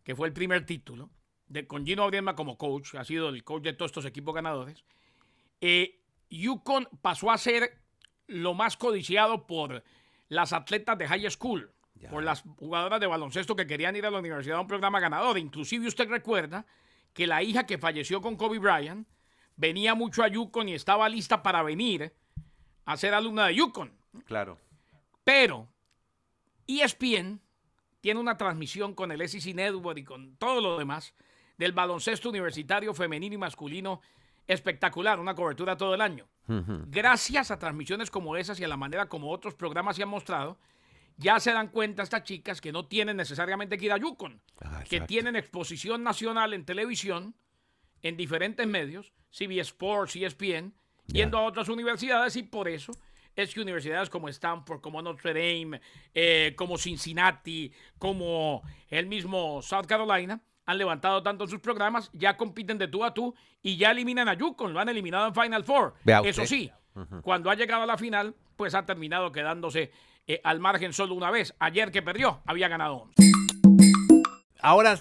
que 0.05 0.15
fue 0.15 0.29
el 0.29 0.33
primer 0.33 0.65
título, 0.67 1.11
de, 1.49 1.67
con 1.67 1.85
Gino 1.85 2.05
Auriemma 2.05 2.35
como 2.37 2.57
coach, 2.57 2.95
ha 2.95 3.05
sido 3.05 3.29
el 3.29 3.45
coach 3.45 3.65
de 3.65 3.73
todos 3.73 3.91
estos 3.91 4.05
equipos 4.05 4.35
ganadores, 4.35 4.85
eh, 5.61 6.01
Yukon 6.31 6.89
pasó 7.03 7.31
a 7.31 7.39
ser 7.39 7.79
lo 8.27 8.55
más 8.55 8.77
codiciado 8.77 9.47
por 9.47 9.83
las 10.29 10.53
atletas 10.53 10.97
de 10.99 11.07
high 11.07 11.31
school, 11.31 11.71
por 12.11 12.25
las 12.25 12.43
jugadoras 12.59 13.01
de 13.01 13.07
baloncesto 13.07 13.55
que 13.55 13.67
querían 13.67 13.95
ir 13.95 14.07
a 14.07 14.11
la 14.11 14.19
universidad 14.19 14.59
a 14.59 14.61
un 14.61 14.67
programa 14.67 14.99
ganador. 14.99 15.39
Inclusive 15.39 15.87
usted 15.87 16.09
recuerda 16.09 16.67
que 17.13 17.27
la 17.27 17.43
hija 17.43 17.67
que 17.67 17.79
falleció 17.79 18.21
con 18.21 18.37
Kobe 18.37 18.59
Bryant 18.59 19.07
venía 19.57 19.95
mucho 19.95 20.23
a 20.23 20.29
Yukon 20.29 20.69
y 20.69 20.75
estaba 20.75 21.09
lista 21.09 21.43
para 21.43 21.63
venir 21.63 22.13
a 22.87 22.97
ser 22.97 23.15
alumna 23.15 23.47
de 23.47 23.55
Yukon. 23.57 23.93
Claro. 24.25 24.59
Pero 25.23 25.69
ESPN 26.67 27.41
tiene 28.03 28.21
una 28.21 28.37
transmisión 28.37 28.95
con 28.95 29.13
el 29.13 29.27
SEC 29.27 29.55
Network 29.55 29.99
y 29.99 30.05
con 30.05 30.37
todo 30.37 30.61
lo 30.61 30.77
demás 30.77 31.15
del 31.57 31.73
baloncesto 31.73 32.29
universitario 32.29 32.93
femenino 32.93 33.37
y 33.37 33.39
masculino 33.39 34.01
espectacular, 34.49 35.21
una 35.21 35.37
cobertura 35.37 35.77
todo 35.77 35.95
el 35.95 36.01
año. 36.01 36.27
Gracias 36.89 37.53
a 37.53 37.59
transmisiones 37.61 38.11
como 38.11 38.37
esas 38.37 38.59
y 38.59 38.65
a 38.65 38.69
la 38.69 38.77
manera 38.77 39.09
como 39.09 39.31
otros 39.31 39.55
programas 39.55 39.95
se 39.97 40.03
han 40.03 40.09
mostrado, 40.09 40.59
ya 41.17 41.39
se 41.39 41.53
dan 41.53 41.69
cuenta 41.69 42.03
estas 42.03 42.25
chicas 42.25 42.61
que 42.61 42.73
no 42.73 42.87
tienen 42.87 43.17
necesariamente 43.17 43.79
que 43.79 43.87
ir 43.87 43.93
a 43.93 43.99
Yukon, 43.99 44.43
Ah, 44.61 44.83
que 44.89 45.01
tienen 45.03 45.37
exposición 45.37 46.03
nacional 46.03 46.55
en 46.55 46.65
televisión, 46.65 47.37
en 48.03 48.17
diferentes 48.17 48.67
medios, 48.67 49.13
CBS 49.31 49.69
Sports, 49.69 50.17
ESPN, 50.17 50.75
yendo 51.07 51.39
a 51.39 51.45
otras 51.45 51.69
universidades 51.69 52.35
y 52.35 52.43
por 52.43 52.67
eso 52.67 52.93
es 53.37 53.55
que 53.55 53.61
universidades 53.61 54.11
como 54.11 54.29
Stanford, 54.29 54.81
como 54.81 55.03
Notre 55.03 55.33
Dame, 55.33 55.81
eh, 56.15 56.55
como 56.57 56.79
Cincinnati, 56.79 57.73
como 57.99 58.63
el 58.89 59.07
mismo 59.07 59.63
South 59.63 59.87
Carolina, 59.87 60.41
han 60.65 60.79
levantado 60.79 61.23
tanto 61.23 61.47
sus 61.47 61.61
programas, 61.61 62.11
ya 62.13 62.37
compiten 62.37 62.79
de 62.79 62.89
tú 62.89 63.05
a 63.05 63.13
tú 63.13 63.35
y 63.63 63.77
ya 63.77 63.91
eliminan 63.91 64.29
a 64.29 64.35
Yukon, 64.35 64.73
lo 64.73 64.81
han 64.81 64.89
eliminado 64.89 65.27
en 65.27 65.35
Final 65.35 65.65
Four. 65.65 65.95
Eso 66.25 66.47
sí, 66.47 66.71
cuando 67.23 67.51
ha 67.51 67.55
llegado 67.55 67.83
a 67.83 67.87
la 67.87 67.99
final, 67.99 68.35
pues 68.57 68.75
ha 68.75 68.85
terminado 68.85 69.33
quedándose 69.33 69.91
eh, 70.27 70.41
al 70.45 70.61
margen 70.61 70.93
solo 70.93 71.15
una 71.15 71.31
vez. 71.31 71.55
Ayer 71.59 71.91
que 71.91 72.03
perdió, 72.03 72.43
había 72.47 72.69
ganado 72.69 73.09
11. 73.17 73.32
Ahora 74.65 74.97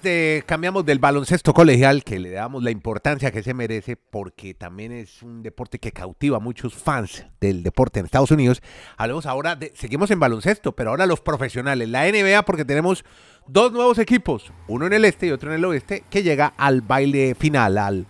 cambiamos 0.48 0.88
del 0.88 0.98
baloncesto 0.98 1.54
colegial, 1.54 2.04
que 2.04 2.18
le 2.18 2.32
damos 2.32 2.64
la 2.64 2.72
importancia 2.72 3.30
que 3.30 3.44
se 3.44 3.54
merece, 3.54 3.96
porque 3.96 4.56
también 4.56 4.92
es 4.92 5.22
un 5.22 5.44
deporte 5.44 5.78
que 5.78 5.92
cautiva 5.92 6.38
a 6.38 6.40
muchos 6.40 6.74
fans 6.74 7.28
del 7.40 7.62
deporte 7.62 8.00
en 8.00 8.08
Estados 8.08 8.32
Unidos. 8.32 8.60
Hablemos 8.98 9.28
ahora, 9.28 9.56
de, 9.56 9.72
seguimos 9.76 10.10
en 10.10 10.20
baloncesto, 10.20 10.72
pero 10.72 10.90
ahora 10.90 11.06
los 11.06 11.22
profesionales, 11.22 11.88
la 11.90 12.12
NBA, 12.12 12.44
porque 12.44 12.66
tenemos 12.66 13.06
dos 13.46 13.72
nuevos 13.72 14.00
equipos, 14.00 14.52
uno 14.68 14.88
en 14.88 14.94
el 14.94 15.06
este 15.06 15.28
y 15.28 15.32
otro 15.32 15.52
en 15.52 15.58
el 15.58 15.66
oeste, 15.66 16.06
que 16.10 16.24
llega 16.24 16.54
al 16.58 16.82
baile 16.82 17.36
final, 17.36 17.78
al, 17.78 18.08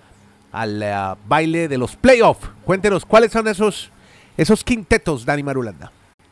eh, 0.81 1.15
baile 1.27 1.67
de 1.67 1.77
los 1.77 1.97
playoffs. 1.97 2.49
Cuéntenos, 2.63 3.05
¿cuáles 3.05 3.33
son 3.33 3.49
esos, 3.49 3.91
esos 4.37 4.63
quintetos, 4.63 5.25
Dani 5.25 5.43
Marulanda? 5.43 5.91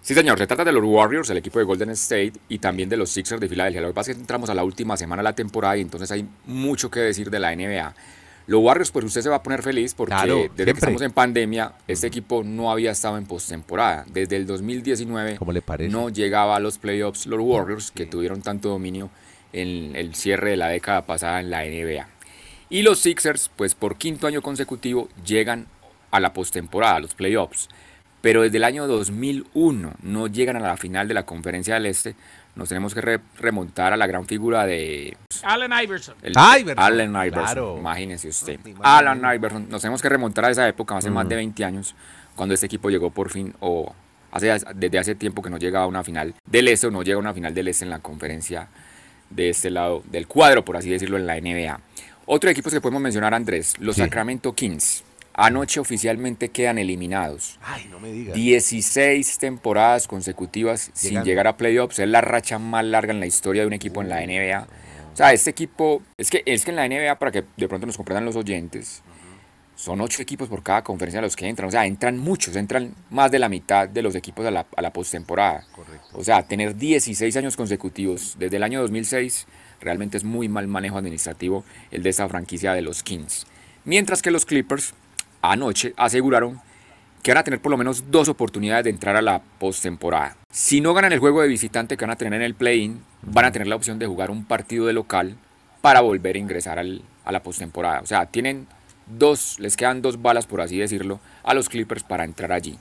Sí, 0.10 0.16
señor, 0.16 0.40
se 0.40 0.48
trata 0.48 0.66
de 0.66 0.72
los 0.72 0.84
Warriors, 0.84 1.30
el 1.30 1.38
equipo 1.38 1.60
de 1.60 1.66
Golden 1.66 1.92
State, 1.92 2.34
y 2.50 2.58
también 2.58 2.90
de 2.90 2.98
los 2.98 3.12
Sixers 3.12 3.40
de 3.40 3.48
Filadelfia. 3.48 3.80
Lo 3.80 3.90
que 3.90 3.94
pasa 3.94 4.10
es 4.10 4.18
que 4.18 4.22
entramos 4.22 4.50
a 4.50 4.56
la 4.56 4.64
última 4.64 4.98
semana 4.98 5.22
de 5.22 5.26
la 5.26 5.36
temporada 5.36 5.78
y 5.78 5.82
entonces 5.82 6.10
hay 6.10 6.28
mucho 6.48 6.90
que 6.90 7.00
decir 7.00 7.30
de 7.30 7.38
la 7.38 7.56
NBA. 7.56 7.94
Los 8.48 8.60
Warriors, 8.60 8.90
pues 8.90 9.06
usted 9.06 9.22
se 9.22 9.30
va 9.30 9.36
a 9.36 9.44
poner 9.44 9.62
feliz 9.62 9.94
porque 9.94 10.16
Claro, 10.16 10.38
desde 10.38 10.48
siempre. 10.48 10.74
que 10.74 10.80
estamos 10.80 11.02
en 11.04 11.12
pandemia, 11.12 11.74
este 11.88 12.08
equipo 12.08 12.44
no 12.44 12.72
había 12.72 12.90
estado 12.90 13.20
en 13.20 13.28
postemporada. 13.28 14.04
Desde 14.12 14.36
el 14.38 14.48
2019 14.48 15.36
¿Cómo 15.36 15.52
le 15.52 15.62
parece? 15.62 15.92
no 15.92 16.10
llegaba 16.10 16.56
a 16.56 16.60
los 16.60 16.80
playoffs 16.80 17.28
los 17.28 17.40
Warriors, 17.40 17.92
que 17.92 18.08
tuvieron 18.08 18.42
tanto 18.42 18.70
dominio 18.70 19.12
en 19.54 19.96
el 19.96 20.16
cierre 20.16 20.50
de 20.50 20.58
la 20.58 20.70
década 20.70 21.06
pasada 21.06 21.40
en 21.40 21.52
la 21.52 21.64
NBA. 21.66 22.08
Y 22.72 22.82
los 22.82 22.98
Sixers, 22.98 23.52
pues 23.56 23.76
por 23.76 23.96
quinto 24.00 24.26
año 24.26 24.42
consecutivo, 24.42 25.08
llegan 25.24 25.68
a 26.10 26.20
la 26.20 26.34
postemporada, 26.34 26.96
a 26.96 27.00
los 27.00 27.14
playoffs. 27.14 27.70
Pero 28.22 28.42
desde 28.42 28.58
el 28.58 28.64
año 28.66 28.86
2001 28.88 29.94
no 30.04 30.28
llegan 30.28 30.58
a 30.58 30.60
la 30.60 30.78
final 30.78 31.08
de 31.08 31.14
la 31.14 31.24
Conferencia 31.24 31.76
del 31.76 31.86
Este. 31.86 32.16
Nos 32.56 32.68
tenemos 32.68 32.94
que 32.94 33.00
re- 33.02 33.20
remontar 33.38 33.94
a 33.94 33.98
la 33.98 34.08
gran 34.08 34.26
figura 34.26 34.66
de 34.66 35.16
Allen 35.44 35.72
Iverson. 35.84 36.16
el- 36.22 36.34
Iverson, 36.34 36.84
Allen 36.84 37.10
Iverson, 37.12 37.44
claro. 37.44 37.78
imagínese 37.80 38.28
usted. 38.30 38.60
Allen 38.82 39.22
Iverson. 39.36 39.70
Nos 39.70 39.82
tenemos 39.82 40.02
que 40.02 40.10
remontar 40.10 40.46
a 40.46 40.50
esa 40.50 40.68
época, 40.68 40.98
hace 40.98 41.10
más 41.10 41.30
de 41.30 41.36
20 41.36 41.64
años, 41.64 41.96
cuando 42.36 42.54
este 42.54 42.66
equipo 42.66 42.90
llegó 42.90 43.10
por 43.12 43.30
fin, 43.30 43.54
o 43.62 43.94
hace, 44.32 44.54
desde 44.76 45.00
hace 45.00 45.16
tiempo 45.16 45.42
que 45.42 45.50
no 45.50 45.58
llegaba 45.58 45.86
a 45.86 45.88
una 45.88 46.04
final 46.04 46.34
del 46.46 46.68
Este, 46.68 46.88
o 46.88 46.92
no 46.92 47.04
llega 47.04 47.16
a 47.16 47.20
una 47.20 47.34
final 47.34 47.54
del 47.54 47.70
Este 47.70 47.86
en 47.86 47.92
la 47.92 48.00
conferencia 48.00 48.68
de 49.30 49.50
este 49.52 49.70
lado 49.70 50.04
del 50.12 50.28
cuadro, 50.28 50.66
por 50.66 50.76
así 50.76 50.90
decirlo, 50.90 51.16
en 51.16 51.28
la 51.28 51.38
NBA. 51.40 51.80
Otro 52.26 52.50
equipo 52.50 52.70
que 52.70 52.82
podemos 52.82 53.02
mencionar, 53.02 53.34
Andrés, 53.34 53.76
los 53.80 53.96
Sí. 53.96 54.02
Sacramento 54.02 54.54
Kings. 54.54 55.04
Anoche 55.42 55.80
oficialmente 55.80 56.50
quedan 56.50 56.78
eliminados. 56.80 57.60
Ay, 57.62 57.88
no 57.90 57.98
me 58.02 58.12
digas. 58.12 58.36
16 58.36 59.38
temporadas 59.38 60.06
consecutivas 60.06 60.92
sin 60.94 61.24
llegar 61.24 61.48
a 61.48 61.56
playoffs. 61.56 62.00
Es 62.00 62.10
la 62.10 62.20
racha 62.20 62.60
más 62.60 62.84
larga 62.84 63.14
en 63.14 63.22
la 63.22 63.26
historia 63.26 63.62
de 63.62 63.68
un 63.68 63.74
equipo 63.74 64.02
en 64.02 64.10
la 64.10 64.20
NBA. 64.20 64.68
O 65.14 65.16
sea, 65.16 65.32
este 65.32 65.50
equipo, 65.50 66.02
es 66.18 66.30
que, 66.30 66.44
es 66.46 66.66
que 66.66 66.72
en 66.72 66.76
la 66.76 66.90
NBA, 66.90 67.18
para 67.20 67.32
que 67.32 67.46
de 67.56 67.68
pronto 67.70 67.88
nos 67.88 67.96
comprendan 67.96 68.26
los 68.26 68.36
oyentes, 68.36 69.02
son 69.78 70.02
ocho 70.02 70.22
equipos 70.22 70.50
por 70.50 70.62
cada 70.62 70.84
conferencia 70.84 71.20
a 71.20 71.22
los 71.22 71.38
que 71.38 71.48
entran. 71.48 71.70
O 71.70 71.72
sea, 71.72 71.86
entran 71.86 72.18
muchos, 72.18 72.58
entran 72.58 72.94
más 73.10 73.32
de 73.32 73.40
la 73.40 73.48
mitad 73.48 73.88
de 73.88 74.02
los 74.02 74.16
equipos 74.16 74.46
a 74.46 74.52
la, 74.52 74.66
a 74.76 74.82
la 74.82 74.92
postemporada. 74.92 75.66
O 76.12 76.22
sea, 76.22 76.44
tener 76.44 76.76
16 76.76 77.38
años 77.38 77.56
consecutivos 77.56 78.36
desde 78.38 78.58
el 78.58 78.64
año 78.64 78.82
2006 78.82 79.48
realmente 79.80 80.18
es 80.18 80.26
muy 80.26 80.50
mal 80.50 80.68
manejo 80.68 80.98
administrativo 80.98 81.64
el 81.92 82.04
de 82.04 82.10
esa 82.10 82.28
franquicia 82.28 82.74
de 82.74 82.82
los 82.82 83.04
Kings. 83.04 83.48
Mientras 83.86 84.22
que 84.22 84.32
los 84.32 84.46
Clippers 84.46 84.94
anoche 85.42 85.94
aseguraron 85.98 86.60
que 87.24 87.32
van 87.32 87.40
a 87.40 87.44
tener 87.44 87.60
por 87.62 87.70
lo 87.72 87.78
menos 87.78 88.10
dos 88.12 88.30
oportunidades 88.30 88.86
de 88.86 88.90
entrar 88.92 89.16
a 89.16 89.22
la 89.22 89.42
postemporada. 89.60 90.38
Si 90.52 90.80
no 90.82 90.94
ganan 90.94 91.12
el 91.12 91.20
juego 91.20 91.42
de 91.42 91.48
visitante 91.50 91.98
que 91.98 92.06
van 92.06 92.12
a 92.12 92.16
tener 92.16 92.34
en 92.34 92.42
el 92.42 92.56
play-in, 92.56 93.02
van 93.24 93.46
a 93.46 93.52
tener 93.52 93.68
la 93.68 93.76
opción 93.76 94.00
de 94.00 94.08
jugar 94.08 94.32
un 94.32 94.46
partido 94.46 94.86
de 94.86 94.94
local 94.94 95.36
para 95.82 96.02
volver 96.02 96.36
a 96.36 96.40
ingresar 96.40 96.80
al- 96.80 97.02
a 97.26 97.32
la 97.32 97.44
postemporada. 97.44 98.00
O 98.02 98.06
sea, 98.06 98.26
tienen 98.26 98.68
dos, 99.06 99.60
les 99.60 99.76
quedan 99.76 100.02
dos 100.02 100.22
balas, 100.22 100.46
por 100.48 100.62
así 100.62 100.78
decirlo, 100.78 101.20
a 101.44 101.54
los 101.54 101.68
Clippers 101.68 102.04
para 102.04 102.24
entrar 102.24 102.52
allí. 102.54 102.78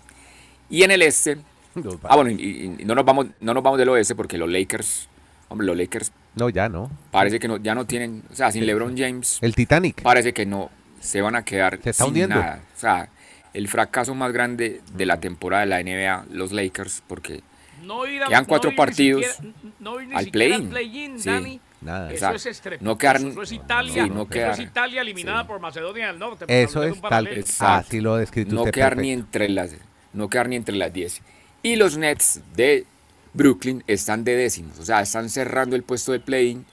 Y 0.71 0.83
en 0.85 0.91
el 0.93 1.03
este, 1.03 1.39
ah 2.05 2.15
bueno, 2.17 2.31
y 2.31 2.77
no, 2.85 2.95
nos 2.95 3.05
vamos, 3.05 3.27
no 3.41 3.55
nos 3.55 3.63
vamos 3.63 3.79
del 3.79 3.89
oeste 3.89 4.15
porque 4.15 4.39
los 4.39 4.49
Lakers, 4.51 5.09
hombre, 5.49 5.67
los 5.67 5.77
Lakers 5.77 6.13
No, 6.37 6.49
ya 6.49 6.69
no. 6.69 6.91
parece 7.11 7.39
que 7.41 7.49
no, 7.49 7.57
ya 7.57 7.75
no 7.75 7.87
tienen, 7.87 8.23
o 8.31 8.35
sea, 8.35 8.53
sin 8.53 8.67
LeBron 8.67 8.97
James, 8.97 9.39
El 9.43 9.55
Titanic. 9.55 10.03
parece 10.03 10.33
que 10.33 10.47
no 10.47 10.71
se 11.01 11.21
van 11.21 11.37
a 11.37 11.45
quedar 11.45 11.79
Se 11.83 11.91
está 11.91 12.05
sin 12.05 12.09
hundiendo. 12.09 12.37
nada. 12.37 12.61
O 12.77 12.81
sea, 12.81 13.09
el 13.55 13.69
fracaso 13.69 14.15
más 14.15 14.33
grande 14.33 14.81
de 14.95 15.07
la 15.07 15.19
temporada 15.21 15.63
de 15.65 15.67
la 15.69 15.81
NBA, 15.81 16.27
los 16.31 16.53
Lakers, 16.53 17.03
porque 17.07 17.43
No 17.83 18.03
a- 18.03 18.07
Quedan 18.07 18.43
no 18.43 18.47
cuatro 18.47 18.71
ni 18.71 18.77
partidos 18.77 19.25
siquiera- 19.27 19.57
no 19.79 19.99
al 20.17 20.27
play-in. 20.31 20.55
al 20.65 20.69
play-in, 20.69 21.19
Sí. 21.21 21.29
Dani. 21.31 21.61
Nada. 21.81 22.13
Eso 22.13 22.31
es 22.35 22.47
estrepitoso. 22.47 22.85
No 22.91 22.99
quedar- 22.99 23.17
Eso 23.17 23.43
es 23.43 23.53
Italia. 23.53 24.07
no 24.09 24.23
Eso 24.23 24.29
quedar- 24.29 24.53
es 24.53 24.59
Italia 24.59 25.01
eliminada 25.01 25.43
sí. 25.43 25.47
por 25.47 25.61
Macedonia 25.61 26.09
del 26.09 26.19
Norte. 26.19 26.45
Eso 26.49 26.83
es 26.83 27.01
tal. 27.01 27.29
Así 27.61 28.01
lo 28.01 28.15
ha 28.15 28.19
descrito 28.19 28.53
no 28.55 28.63
usted. 28.63 28.73
quedar 28.73 28.97
ni 28.97 29.13
entre 29.13 29.49
las 29.49 29.71
no 30.13 30.29
quedar 30.29 30.49
ni 30.49 30.57
entre 30.57 30.75
las 30.75 30.93
10. 30.93 31.23
Y 31.63 31.77
los 31.77 31.97
Nets 31.97 32.41
de 32.57 32.85
Brooklyn 33.33 33.85
están 33.87 34.25
de 34.25 34.35
décimos, 34.35 34.79
o 34.81 34.85
sea, 34.85 35.01
están 35.03 35.29
cerrando 35.29 35.77
el 35.77 35.85
puesto 35.85 36.11
de 36.13 36.19
play-in, 36.19 36.65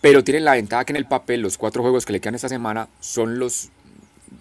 pero 0.00 0.24
tienen 0.24 0.44
la 0.44 0.52
ventaja 0.52 0.84
que 0.84 0.92
en 0.92 0.96
el 0.96 1.06
papel 1.06 1.40
los 1.40 1.58
cuatro 1.58 1.82
juegos 1.82 2.06
que 2.06 2.12
le 2.12 2.20
quedan 2.20 2.34
esta 2.34 2.48
semana 2.48 2.88
son 3.00 3.38
los, 3.38 3.70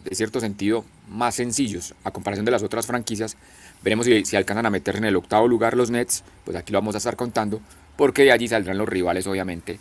de 0.06 0.16
cierto 0.16 0.40
sentido, 0.40 0.86
más 1.10 1.36
sencillos 1.36 1.96
a 2.04 2.12
comparación 2.12 2.46
de 2.46 2.52
las 2.52 2.64
otras 2.64 2.86
franquicias. 2.86 3.36
Veremos 3.84 4.06
si, 4.06 4.36
alcanzan 4.36 4.66
a 4.66 4.70
meterse 4.70 5.00
en 5.00 5.06
el 5.06 5.16
octavo 5.16 5.48
lugar 5.48 5.76
los 5.76 5.92
Nets, 5.92 6.24
pues 6.46 6.56
aquí 6.56 6.72
lo 6.72 6.80
vamos 6.80 6.96
a 6.96 7.00
estar 7.00 7.16
contando, 7.16 7.62
porque 7.98 8.24
de 8.24 8.32
allí 8.32 8.48
saldrán 8.48 8.78
los 8.78 8.88
rivales, 8.88 9.28
obviamente, 9.28 9.80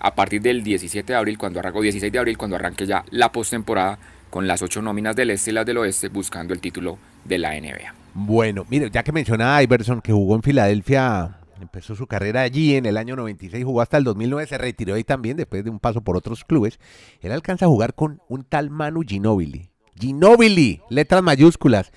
a 0.00 0.14
partir 0.14 0.42
del 0.42 0.64
17 0.64 1.12
de 1.12 1.16
abril, 1.16 1.38
cuando 1.38 1.60
arranque, 1.60 1.78
o 1.78 1.82
16 1.82 2.12
de 2.12 2.18
abril, 2.18 2.36
cuando 2.36 2.56
arranque 2.56 2.86
ya 2.86 3.04
la 3.10 3.30
postemporada 3.30 3.98
con 4.30 4.46
las 4.46 4.62
ocho 4.62 4.82
nóminas 4.82 5.14
del 5.14 5.30
este 5.30 5.50
y 5.50 5.54
las 5.54 5.66
del 5.66 5.78
oeste 5.78 6.08
buscando 6.08 6.54
el 6.54 6.60
título 6.60 6.98
de 7.24 7.38
la 7.38 7.52
NBA. 7.52 7.94
Bueno, 8.14 8.66
mire, 8.68 8.90
ya 8.90 9.02
que 9.02 9.12
mencionaba 9.12 9.58
a 9.58 9.62
Iverson, 9.62 10.00
que 10.00 10.12
jugó 10.12 10.34
en 10.34 10.42
Filadelfia, 10.42 11.38
empezó 11.62 11.94
su 11.94 12.06
carrera 12.06 12.42
allí 12.42 12.74
en 12.76 12.86
el 12.86 12.96
año 12.96 13.16
96, 13.16 13.64
jugó 13.64 13.80
hasta 13.80 13.96
el 13.96 14.04
2009, 14.04 14.46
se 14.46 14.58
retiró 14.58 14.94
ahí 14.94 15.04
también 15.04 15.36
después 15.36 15.64
de 15.64 15.70
un 15.70 15.80
paso 15.80 16.02
por 16.02 16.16
otros 16.16 16.44
clubes. 16.44 16.78
Él 17.20 17.32
alcanza 17.32 17.64
a 17.66 17.68
jugar 17.68 17.94
con 17.94 18.20
un 18.28 18.44
tal 18.44 18.70
Manu 18.70 19.02
Ginobili. 19.06 19.70
Ginobili, 19.98 20.80
letras 20.90 21.22
mayúsculas. 21.22 21.92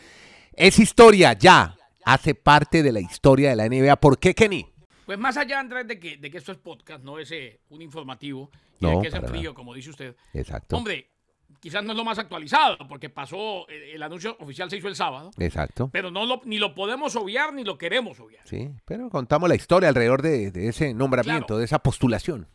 Es 0.54 0.80
historia, 0.80 1.34
ya. 1.34 1.76
Hace 2.06 2.36
parte 2.36 2.84
de 2.84 2.92
la 2.92 3.00
historia 3.00 3.50
de 3.50 3.56
la 3.56 3.68
NBA. 3.68 3.96
¿Por 3.98 4.20
qué, 4.20 4.34
Kenny? 4.36 4.68
Pues 5.06 5.18
más 5.20 5.38
allá, 5.38 5.60
Andrés, 5.60 5.88
de 5.88 6.00
que, 6.00 6.18
de 6.18 6.32
que 6.32 6.38
esto 6.38 6.52
es 6.52 6.58
podcast, 6.58 7.04
no 7.04 7.20
es 7.20 7.32
eh, 7.32 7.60
un 7.70 7.82
informativo, 7.82 8.50
y 8.80 8.86
No, 8.86 8.90
de 8.98 9.02
que 9.02 9.08
es 9.10 9.14
en 9.14 9.24
frío, 9.28 9.42
nada. 9.44 9.54
como 9.54 9.74
dice 9.74 9.90
usted. 9.92 10.16
Exacto. 10.34 10.78
Hombre, 10.78 11.10
quizás 11.60 11.84
no 11.84 11.92
es 11.92 11.98
lo 11.98 12.04
más 12.04 12.18
actualizado, 12.20 12.78
porque 12.88 13.10
pasó, 13.10 13.68
eh, 13.70 13.92
el 13.96 14.04
anuncio 14.04 14.38
oficial 14.40 14.70
se 14.70 14.78
hizo 14.78 14.88
el 14.88 14.96
sábado, 14.96 15.32
Exacto. 15.38 15.90
pero 15.92 16.12
no 16.12 16.26
lo, 16.26 16.42
ni 16.46 16.58
lo 16.60 16.76
podemos 16.76 17.16
obviar 17.16 17.54
ni 17.54 17.64
lo 17.64 17.78
queremos 17.78 18.20
obviar. 18.20 18.48
Sí, 18.48 18.70
pero 18.86 19.10
contamos 19.10 19.50
la 19.50 19.56
historia 19.56 19.90
alrededor 19.90 20.22
de, 20.22 20.52
de 20.52 20.68
ese 20.68 20.94
nombramiento, 20.94 21.48
Claro. 21.48 21.60
de 21.60 21.66
esa 21.66 21.80
postulación. 21.80 22.48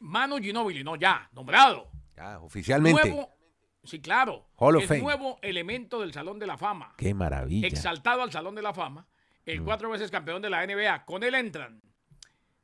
Manu 0.00 0.38
Ginobili, 0.38 0.82
no, 0.82 0.96
ya, 0.96 1.28
nombrado. 1.32 1.88
Ya, 2.16 2.38
oficialmente. 2.40 3.08
Nuevo, 3.10 3.30
sí, 3.84 4.00
claro. 4.00 4.46
Hall 4.56 4.76
of 4.76 4.86
Fame. 4.86 5.00
nuevo 5.00 5.38
elemento 5.42 6.00
del 6.00 6.12
Salón 6.12 6.38
de 6.38 6.46
la 6.46 6.56
Fama. 6.58 6.94
Qué 6.96 7.12
maravilla. 7.14 7.66
exaltado 7.68 8.22
al 8.22 8.32
Salón 8.32 8.54
de 8.54 8.62
la 8.62 8.72
Fama, 8.74 9.06
Mm. 9.46 9.50
el 9.50 9.62
cuatro 9.62 9.90
veces 9.90 10.10
campeón 10.10 10.42
de 10.42 10.50
la 10.50 10.62
NBA. 10.64 11.04
Con 11.04 11.22
él 11.22 11.34
entran 11.34 11.80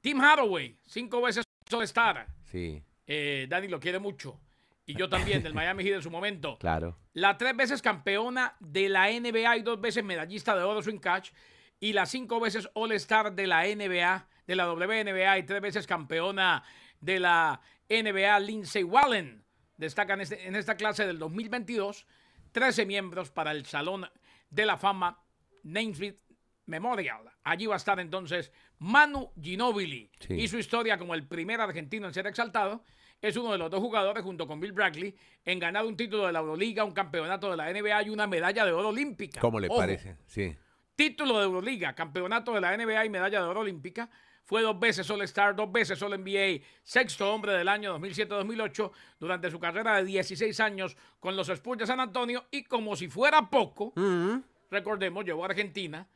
Tim 0.00 0.18
Hardaway, 0.20 0.78
cinco 0.86 1.20
veces 1.22 1.44
All-Star. 1.72 2.26
Sí, 2.44 2.82
Eh, 3.08 3.46
Dani 3.48 3.68
lo 3.68 3.78
quiere 3.78 3.98
mucho. 4.00 4.40
Y 4.86 4.94
yo 4.94 5.08
también, 5.08 5.42
del 5.42 5.52
Miami 5.52 5.82
Heat 5.84 5.96
en 5.96 6.02
su 6.02 6.10
momento. 6.10 6.56
claro. 6.60 6.96
La 7.12 7.36
tres 7.36 7.56
veces 7.56 7.82
campeona 7.82 8.54
de 8.60 8.88
la 8.88 9.08
NBA 9.10 9.56
y 9.56 9.62
dos 9.62 9.80
veces 9.80 10.04
medallista 10.04 10.54
de 10.56 10.62
oro 10.62 10.80
swing 10.82 10.98
catch. 10.98 11.30
Y 11.80 11.92
las 11.92 12.10
cinco 12.10 12.40
veces 12.40 12.68
All-Star 12.74 13.34
de 13.34 13.46
la 13.46 13.64
NBA, 13.64 14.28
de 14.46 14.56
la 14.56 14.72
WNBA 14.72 15.38
y 15.38 15.42
tres 15.42 15.60
veces 15.60 15.86
campeona 15.86 16.62
de 17.00 17.20
la 17.20 17.60
NBA, 17.88 18.38
Lindsay 18.40 18.84
Wallen. 18.84 19.44
Destacan 19.76 20.20
este- 20.20 20.46
en 20.46 20.56
esta 20.56 20.76
clase 20.76 21.06
del 21.06 21.18
2022 21.18 22.06
13 22.52 22.86
miembros 22.86 23.30
para 23.30 23.50
el 23.50 23.66
Salón 23.66 24.08
de 24.48 24.64
la 24.64 24.78
Fama 24.78 25.20
Naismith 25.64 26.16
Memorial. 26.64 27.30
Allí 27.44 27.66
va 27.66 27.74
a 27.74 27.76
estar 27.76 28.00
entonces 28.00 28.50
Manu 28.78 29.32
Ginobili 29.40 30.10
Sí. 30.20 30.34
y 30.34 30.48
su 30.48 30.56
historia 30.58 30.96
como 30.96 31.14
el 31.14 31.26
primer 31.26 31.60
argentino 31.60 32.06
en 32.06 32.14
ser 32.14 32.26
exaltado. 32.26 32.82
Es 33.20 33.36
uno 33.36 33.52
de 33.52 33.58
los 33.58 33.70
dos 33.70 33.80
jugadores, 33.80 34.22
junto 34.22 34.46
con 34.46 34.60
Bill 34.60 34.72
Brackley, 34.72 35.14
en 35.44 35.58
ganar 35.58 35.84
un 35.84 35.96
título 35.96 36.26
de 36.26 36.32
la 36.32 36.40
Euroliga, 36.40 36.84
un 36.84 36.92
campeonato 36.92 37.50
de 37.50 37.56
la 37.56 37.72
NBA 37.72 38.04
y 38.04 38.10
una 38.10 38.26
medalla 38.26 38.64
de 38.64 38.72
oro 38.72 38.88
olímpica. 38.88 39.40
¿Cómo 39.40 39.58
le 39.58 39.68
Ojo, 39.68 39.78
parece? 39.78 40.16
Sí. 40.26 40.56
Título 40.94 41.38
de 41.38 41.44
Euroliga, 41.44 41.94
campeonato 41.94 42.52
de 42.52 42.60
la 42.60 42.76
NBA 42.76 43.06
y 43.06 43.10
medalla 43.10 43.40
de 43.40 43.46
oro 43.46 43.60
olímpica. 43.60 44.08
Fue 44.44 44.62
dos 44.62 44.78
veces 44.78 45.10
All-Star, 45.10 45.56
dos 45.56 45.72
veces 45.72 46.00
All-NBA, 46.00 46.64
sexto 46.84 47.34
hombre 47.34 47.52
del 47.52 47.66
año 47.66 47.98
2007-2008 47.98 48.92
durante 49.18 49.50
su 49.50 49.58
carrera 49.58 49.96
de 49.96 50.04
16 50.04 50.60
años 50.60 50.96
con 51.18 51.34
los 51.34 51.48
Spurs 51.48 51.80
de 51.80 51.86
San 51.86 51.98
Antonio 51.98 52.44
y 52.52 52.62
como 52.62 52.94
si 52.94 53.08
fuera 53.08 53.50
poco, 53.50 53.92
recordemos, 54.70 55.24
llevó 55.24 55.42
a 55.42 55.46
Argentina, 55.46 56.06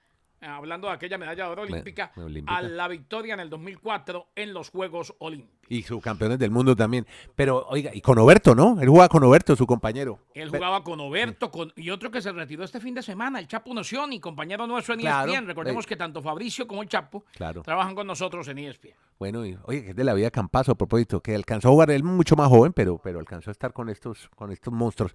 hablando 0.41 0.89
de 0.89 0.95
aquella 0.95 1.19
medalla 1.19 1.45
de 1.45 1.51
oro 1.51 1.63
olímpica, 1.63 2.13
olímpica. 2.17 2.57
a 2.57 2.63
la 2.63 2.89
victoria 2.89 3.35
en 3.35 3.41
el 3.41 3.51
2004 3.51 4.29
en 4.35 4.53
los 4.55 4.71
Juegos 4.71 5.15
Olímpicos. 5.19 5.59
Y 5.69 5.83
subcampeones 5.83 6.39
del 6.39 6.51
mundo 6.51 6.75
también. 6.75 7.07
Pero, 7.37 7.65
oiga, 7.69 7.93
y 7.95 8.01
con 8.01 8.19
Oberto, 8.19 8.55
¿no? 8.57 8.81
Él 8.81 8.89
jugaba 8.89 9.09
con 9.09 9.23
Oberto, 9.23 9.55
su 9.55 9.67
compañero. 9.67 10.19
Él 10.35 10.49
jugaba 10.51 10.83
con 10.83 10.99
Oberto 10.99 11.51
con, 11.51 11.73
y 11.77 11.91
otro 11.91 12.11
que 12.11 12.21
se 12.21 12.33
retiró 12.33 12.65
este 12.65 12.81
fin 12.81 12.95
de 12.95 13.03
semana, 13.03 13.39
el 13.39 13.47
Chapo 13.47 13.73
Nocioni, 13.73 14.19
compañero 14.19 14.67
nuestro 14.67 14.95
en 14.95 15.01
Claro, 15.01 15.31
ESPN. 15.33 15.47
Recordemos 15.47 15.85
eh. 15.85 15.89
que 15.89 15.97
tanto 15.97 16.21
Fabricio 16.23 16.67
como 16.67 16.83
el 16.83 16.89
Chapo 16.89 17.25
Claro. 17.37 17.63
trabajan 17.63 17.95
con 17.95 18.07
nosotros 18.07 18.49
en 18.49 18.59
ESPN. 18.59 18.95
Bueno, 19.19 19.45
y, 19.47 19.57
oye, 19.65 19.85
que 19.85 19.91
es 19.91 19.97
de 19.97 20.03
la 20.05 20.15
vida 20.15 20.31
Campazo, 20.31 20.73
a 20.73 20.75
propósito, 20.75 21.21
que 21.21 21.35
alcanzó 21.35 21.69
a 21.69 21.71
jugar 21.73 21.91
él 21.91 22.03
mucho 22.03 22.35
más 22.35 22.49
joven, 22.49 22.73
pero, 22.73 22.99
pero 22.99 23.19
alcanzó 23.21 23.51
a 23.51 23.53
estar 23.53 23.73
con 23.73 23.91
estos, 23.91 24.29
con 24.35 24.51
estos 24.51 24.73
monstruos. 24.73 25.15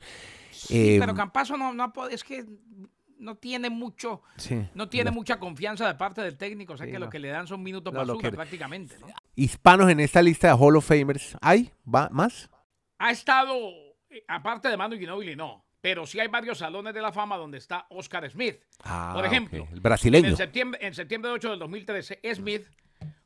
Sí, 0.51 0.95
Eh, 0.95 0.97
pero 0.99 1.13
Campazo 1.13 1.57
no, 1.57 1.73
no 1.73 1.91
es 2.09 2.23
que 2.23 2.45
no 3.19 3.35
tiene 3.35 3.69
mucho, 3.69 4.21
sí, 4.37 4.67
no 4.73 4.89
tiene 4.89 5.11
no. 5.11 5.15
mucha 5.15 5.39
confianza 5.39 5.87
de 5.87 5.95
parte 5.95 6.21
del 6.21 6.37
técnico, 6.37 6.73
o 6.73 6.77
sea 6.77 6.85
Sí, 6.85 6.91
que 6.91 6.99
lo 6.99 7.09
que 7.09 7.19
le 7.19 7.29
dan 7.29 7.47
son 7.47 7.63
minutos 7.63 7.93
No, 7.93 7.99
basura 8.05 8.31
prácticamente. 8.31 8.97
¿no? 8.99 9.07
Hispanos 9.35 9.89
en 9.89 9.99
esta 9.99 10.21
lista 10.21 10.47
de 10.47 10.53
Hall 10.53 10.75
of 10.75 10.87
Famers, 10.87 11.37
¿hay? 11.41 11.71
¿Va 11.93 12.09
más? 12.11 12.49
Ha 12.97 13.11
estado 13.11 13.55
eh, 14.09 14.23
aparte 14.27 14.69
de 14.69 14.77
Manu 14.77 14.97
Ginóbili, 14.97 15.35
no. 15.35 15.65
Pero 15.81 16.07
sí 16.07 16.19
hay 16.19 16.27
varios 16.29 16.57
salones 16.57 16.95
de 16.95 17.01
la 17.01 17.11
fama 17.11 17.37
donde 17.37 17.59
está 17.59 17.85
Oscar 17.89 18.27
Smith. 18.31 18.59
Ah, 18.83 19.11
Por 19.13 19.23
ejemplo. 19.23 19.67
El 19.71 19.81
brasileño. 19.81 20.29
En 20.29 20.35
septiembre, 20.37 20.79
en 20.83 20.95
septiembre 20.95 21.29
8 21.31 21.51
del 21.51 21.59
2013, 21.59 22.21
Smith 22.33 22.65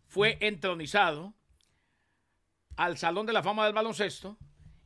fue 0.07 0.37
entronizado 0.41 1.33
al 2.75 2.97
Salón 2.97 3.25
de 3.25 3.33
la 3.33 3.43
Fama 3.43 3.63
del 3.65 3.73
Baloncesto 3.73 4.37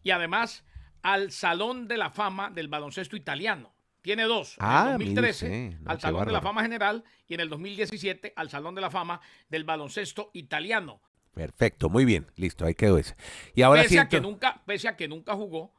y 0.04 0.12
además 0.12 0.64
al 1.02 1.32
Salón 1.32 1.88
de 1.88 1.98
la 1.98 2.12
Fama 2.12 2.52
del 2.52 2.68
Baloncesto 2.68 3.16
Italiano. 3.16 3.74
Tiene 4.04 4.24
dos. 4.24 4.58
Ah, 4.60 4.88
en 4.88 4.92
el 4.92 4.98
mire 5.00 5.22
2013 5.22 5.46
usted. 5.46 5.80
No, 5.80 5.92
al 5.92 6.02
Salón 6.02 6.26
de 6.26 6.32
la. 6.34 6.42
Fama 6.42 6.62
General 6.62 7.04
y 7.26 7.34
en 7.36 7.40
el 7.40 7.50
2017 7.50 8.34
al 8.36 8.50
Salón 8.50 8.76
de 8.76 8.82
la 8.82 8.92
Fama 8.92 9.22
del 9.50 9.64
Baloncesto 9.64 10.30
Italiano. 10.34 11.02
Perfecto, 11.34 11.90
muy 11.90 12.04
bien. 12.04 12.28
Listo, 12.36 12.66
ahí 12.66 12.76
quedó 12.76 12.98
eso. 12.98 13.16
Y 13.56 13.62
ahora 13.62 13.82
Pese, 13.84 14.00
a 14.00 14.10
que 14.10 14.20
nunca, 14.20 14.62
pese 14.66 14.90
a 14.90 14.98
que 14.98 15.08
nunca 15.08 15.34
jugó 15.36 15.74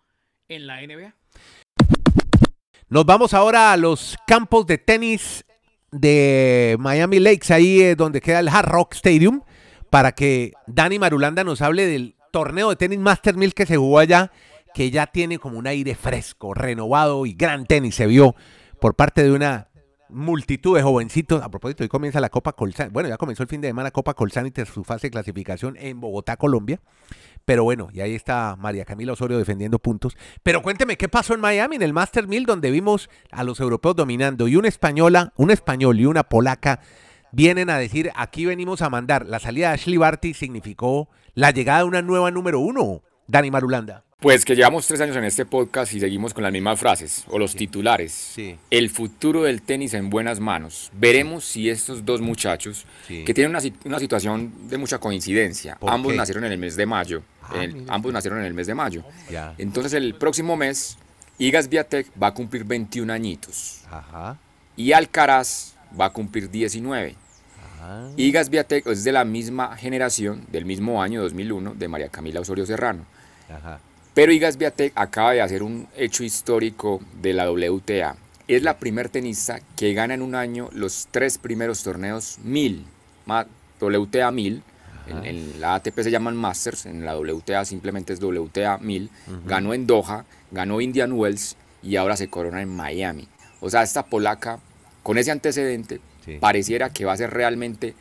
en 0.49 0.67
la 0.67 0.81
NBA. 0.81 1.15
nos 2.89 3.05
vamos 3.05 3.35
ahora 3.35 3.73
a 3.73 3.77
los 3.77 4.17
campos 4.27 4.67
de 4.67 4.79
tenis 4.79 5.45
de 5.91 6.77
Miami 6.81 7.21
Lakes, 7.21 7.53
ahí 7.53 7.83
eh, 7.83 7.95
donde 7.95 8.23
queda 8.23 8.41
el 8.41 8.49
Hard 8.49 8.69
Rock 8.69 8.95
Stadium, 8.95 9.43
para 9.91 10.13
que 10.13 10.53
Dani 10.67 10.99
Marulanda 10.99 11.45
nos 11.45 11.61
hable 11.61 11.87
del 11.87 12.17
torneo 12.33 12.71
de 12.71 12.77
tenis 12.77 12.99
Master 12.99 13.37
1000 13.37 13.53
que 13.53 13.67
se 13.67 13.77
jugó 13.77 13.99
allá, 13.99 14.33
que 14.75 14.91
ya 14.91 15.07
tiene 15.07 15.39
como 15.39 15.59
un 15.59 15.67
aire 15.67 15.95
fresco, 15.95 16.53
renovado 16.53 17.25
y 17.25 17.33
gran 17.35 17.65
tenis 17.65 17.95
se 17.95 18.07
vio 18.07 18.35
por 18.81 18.97
parte 18.97 19.23
de 19.23 19.33
una 19.33 19.69
multitud 20.09 20.77
de 20.77 20.83
jovencitos. 20.83 21.43
A 21.43 21.49
propósito, 21.49 21.85
hoy 21.85 21.89
comienza 21.89 22.21
la 22.21 22.29
Copa 22.29 22.53
Colsán. 22.53 22.93
Bueno, 22.93 23.09
ya 23.09 23.17
comenzó 23.17 23.43
el 23.43 23.49
fin 23.49 23.61
de 23.61 23.69
semana 23.69 23.91
Copa 23.91 24.15
Colsán 24.15 24.47
y 24.47 24.65
su 24.67 24.85
fase 24.85 25.07
de 25.07 25.13
clasificación 25.13 25.77
en 25.79 26.01
Bogotá, 26.01 26.37
Colombia. 26.37 26.81
Pero 27.45 27.65
bueno, 27.65 27.89
y 27.93 28.01
ahí 28.01 28.15
está 28.15 28.57
María 28.59 28.85
Camila 28.85 29.13
Osorio 29.13 29.39
defendiendo 29.39 29.79
puntos. 29.79 30.17
Pero 30.43 30.63
cuénteme, 30.63 30.97
¿qué 30.97 31.09
pasó 31.09 31.35
en 31.35 31.41
Miami, 31.41 31.77
en 31.77 31.83
el 31.83 31.93
Master 31.93 32.27
1000, 32.27 32.47
donde 32.47 32.71
vimos 32.71 33.09
a 33.31 33.45
los 33.45 33.61
europeos 33.61 33.97
dominando? 33.97 34.49
Y 34.49 34.57
una 34.57 34.69
española, 34.69 35.33
un 35.37 35.51
español 35.51 36.01
y 36.01 36.07
una 36.07 36.25
polaca 36.25 36.81
vienen 37.33 37.71
a 37.71 37.79
decir, 37.79 38.11
aquí 38.17 38.47
venimos 38.47 38.83
a 38.83 38.91
mandar. 38.91 39.27
La 39.27 39.41
salida 39.41 39.69
de 39.69 39.75
Ashley 39.75 39.99
Barty 39.99 40.35
significó 40.35 41.09
la 41.35 41.51
llegada 41.51 41.81
de 41.81 41.85
una 41.85 42.03
nueva 42.03 42.31
número 42.31 42.61
uno, 42.61 43.03
Dani 43.27 43.51
Marulanda. 43.51 44.05
Pues 44.25 44.43
que 44.47 44.57
llevamos 44.57 44.87
tres 44.87 45.03
años 45.03 45.15
en 45.17 45.25
este 45.25 45.45
podcast 45.45 45.93
y 45.93 46.01
seguimos 46.01 46.33
con 46.33 46.43
las 46.45 46.51
mismas 46.51 46.81
frases 46.81 47.25
o 47.29 47.39
los 47.39 47.55
titulares. 47.55 48.11
Sí. 48.11 48.57
El 48.71 48.89
futuro 48.89 49.43
del 49.43 49.61
tenis 49.61 49.93
en 49.93 50.09
buenas 50.09 50.41
manos. 50.41 50.91
Veremos 50.95 51.45
si 51.45 51.69
estos 51.69 52.07
dos 52.07 52.23
muchachos, 52.23 52.87
Sí. 53.07 53.23
que 53.27 53.35
tienen 53.35 53.51
una, 53.51 53.61
si- 53.61 53.75
una 53.85 53.99
situación 53.99 54.51
de 54.71 54.79
mucha 54.79 54.97
coincidencia, 54.99 55.77
¿Por 55.77 55.91
ambos 55.93 56.13
qué? 56.13 56.17
nacieron 56.17 56.43
en 56.47 56.53
el 56.53 56.59
mes 56.59 56.75
de 56.75 56.87
mayo. 56.87 57.23
Ah, 57.43 57.63
el- 57.63 57.85
ambos 57.89 58.15
nacieron 58.15 58.41
en 58.41 58.47
el 58.47 58.55
mes 58.55 58.67
de 58.67 58.75
mayo. 58.75 59.05
Ya. 59.31 59.55
Entonces 59.59 59.93
el 59.93 60.15
próximo 60.15 60.57
mes, 60.57 60.97
Igas 61.37 61.69
Viatek 61.69 62.07
va 62.21 62.29
a 62.29 62.33
cumplir 62.35 62.65
21 62.65 63.11
añitos 63.11 63.83
Ajá. 63.91 64.39
y 64.75 64.93
Alcaraz 64.93 65.75
va 66.01 66.07
a 66.07 66.11
cumplir 66.15 66.49
19. 66.51 67.15
Ah. 67.83 68.09
Igas 68.17 68.49
Viatek 68.49 68.87
es 68.87 69.05
de 69.05 69.13
la 69.13 69.27
misma 69.27 69.77
generación, 69.77 70.47
del 70.51 70.65
mismo 70.65 71.03
año 71.03 71.21
2001, 71.21 71.75
de 71.75 71.89
María 71.89 72.09
Camila 72.09 72.41
Osorio 72.41 72.65
Serrano. 72.65 73.05
Ajá. 73.51 73.81
Pero 74.15 74.33
Igas 74.33 74.57
Viatek 74.57 74.93
acaba 74.97 75.33
de 75.33 75.43
hacer 75.43 75.63
un 75.63 75.89
hecho 75.97 76.23
histórico 76.25 77.01
de 77.21 77.33
la 77.33 77.51
WTA. 77.51 78.17
Es 78.47 78.63
la 78.63 78.79
primer 78.79 79.09
tenista 79.09 79.61
que 79.77 79.93
gana 79.95 80.15
en 80.15 80.23
un 80.23 80.35
año 80.35 80.69
los 80.73 81.09
tres 81.11 81.39
primeros 81.39 81.83
torneos 81.83 82.39
1000, 82.45 82.85
ma- 83.27 83.47
WTA 83.81 84.31
1000. 84.31 84.63
En, 85.07 85.25
en 85.27 85.61
la 85.61 85.75
ATP 85.75 86.01
se 86.01 86.11
llaman 86.11 86.35
Masters, 86.37 86.87
en 86.87 87.05
la 87.05 87.15
WTA 87.19 87.65
simplemente 87.65 88.13
es 88.13 88.21
WTA 88.23 88.79
1000. 88.79 89.11
Ganó 89.47 89.75
en 89.75 89.87
Doha, 89.87 90.25
ganó 90.51 90.81
Indian 90.81 91.13
Wells 91.13 91.57
y 91.83 91.97
ahora 91.97 92.17
se 92.17 92.29
corona 92.29 92.63
en 92.63 92.75
Miami. 92.75 93.29
O 93.61 93.69
sea, 93.69 93.83
esta 93.83 94.05
polaca, 94.07 94.61
con 95.03 95.19
ese 95.19 95.31
antecedente, 95.31 96.01
Sí. 96.25 96.39
pareciera 96.41 96.89
que 96.89 97.05
va 97.05 97.13
a 97.13 97.17
ser 97.19 97.31
realmente 97.35 97.95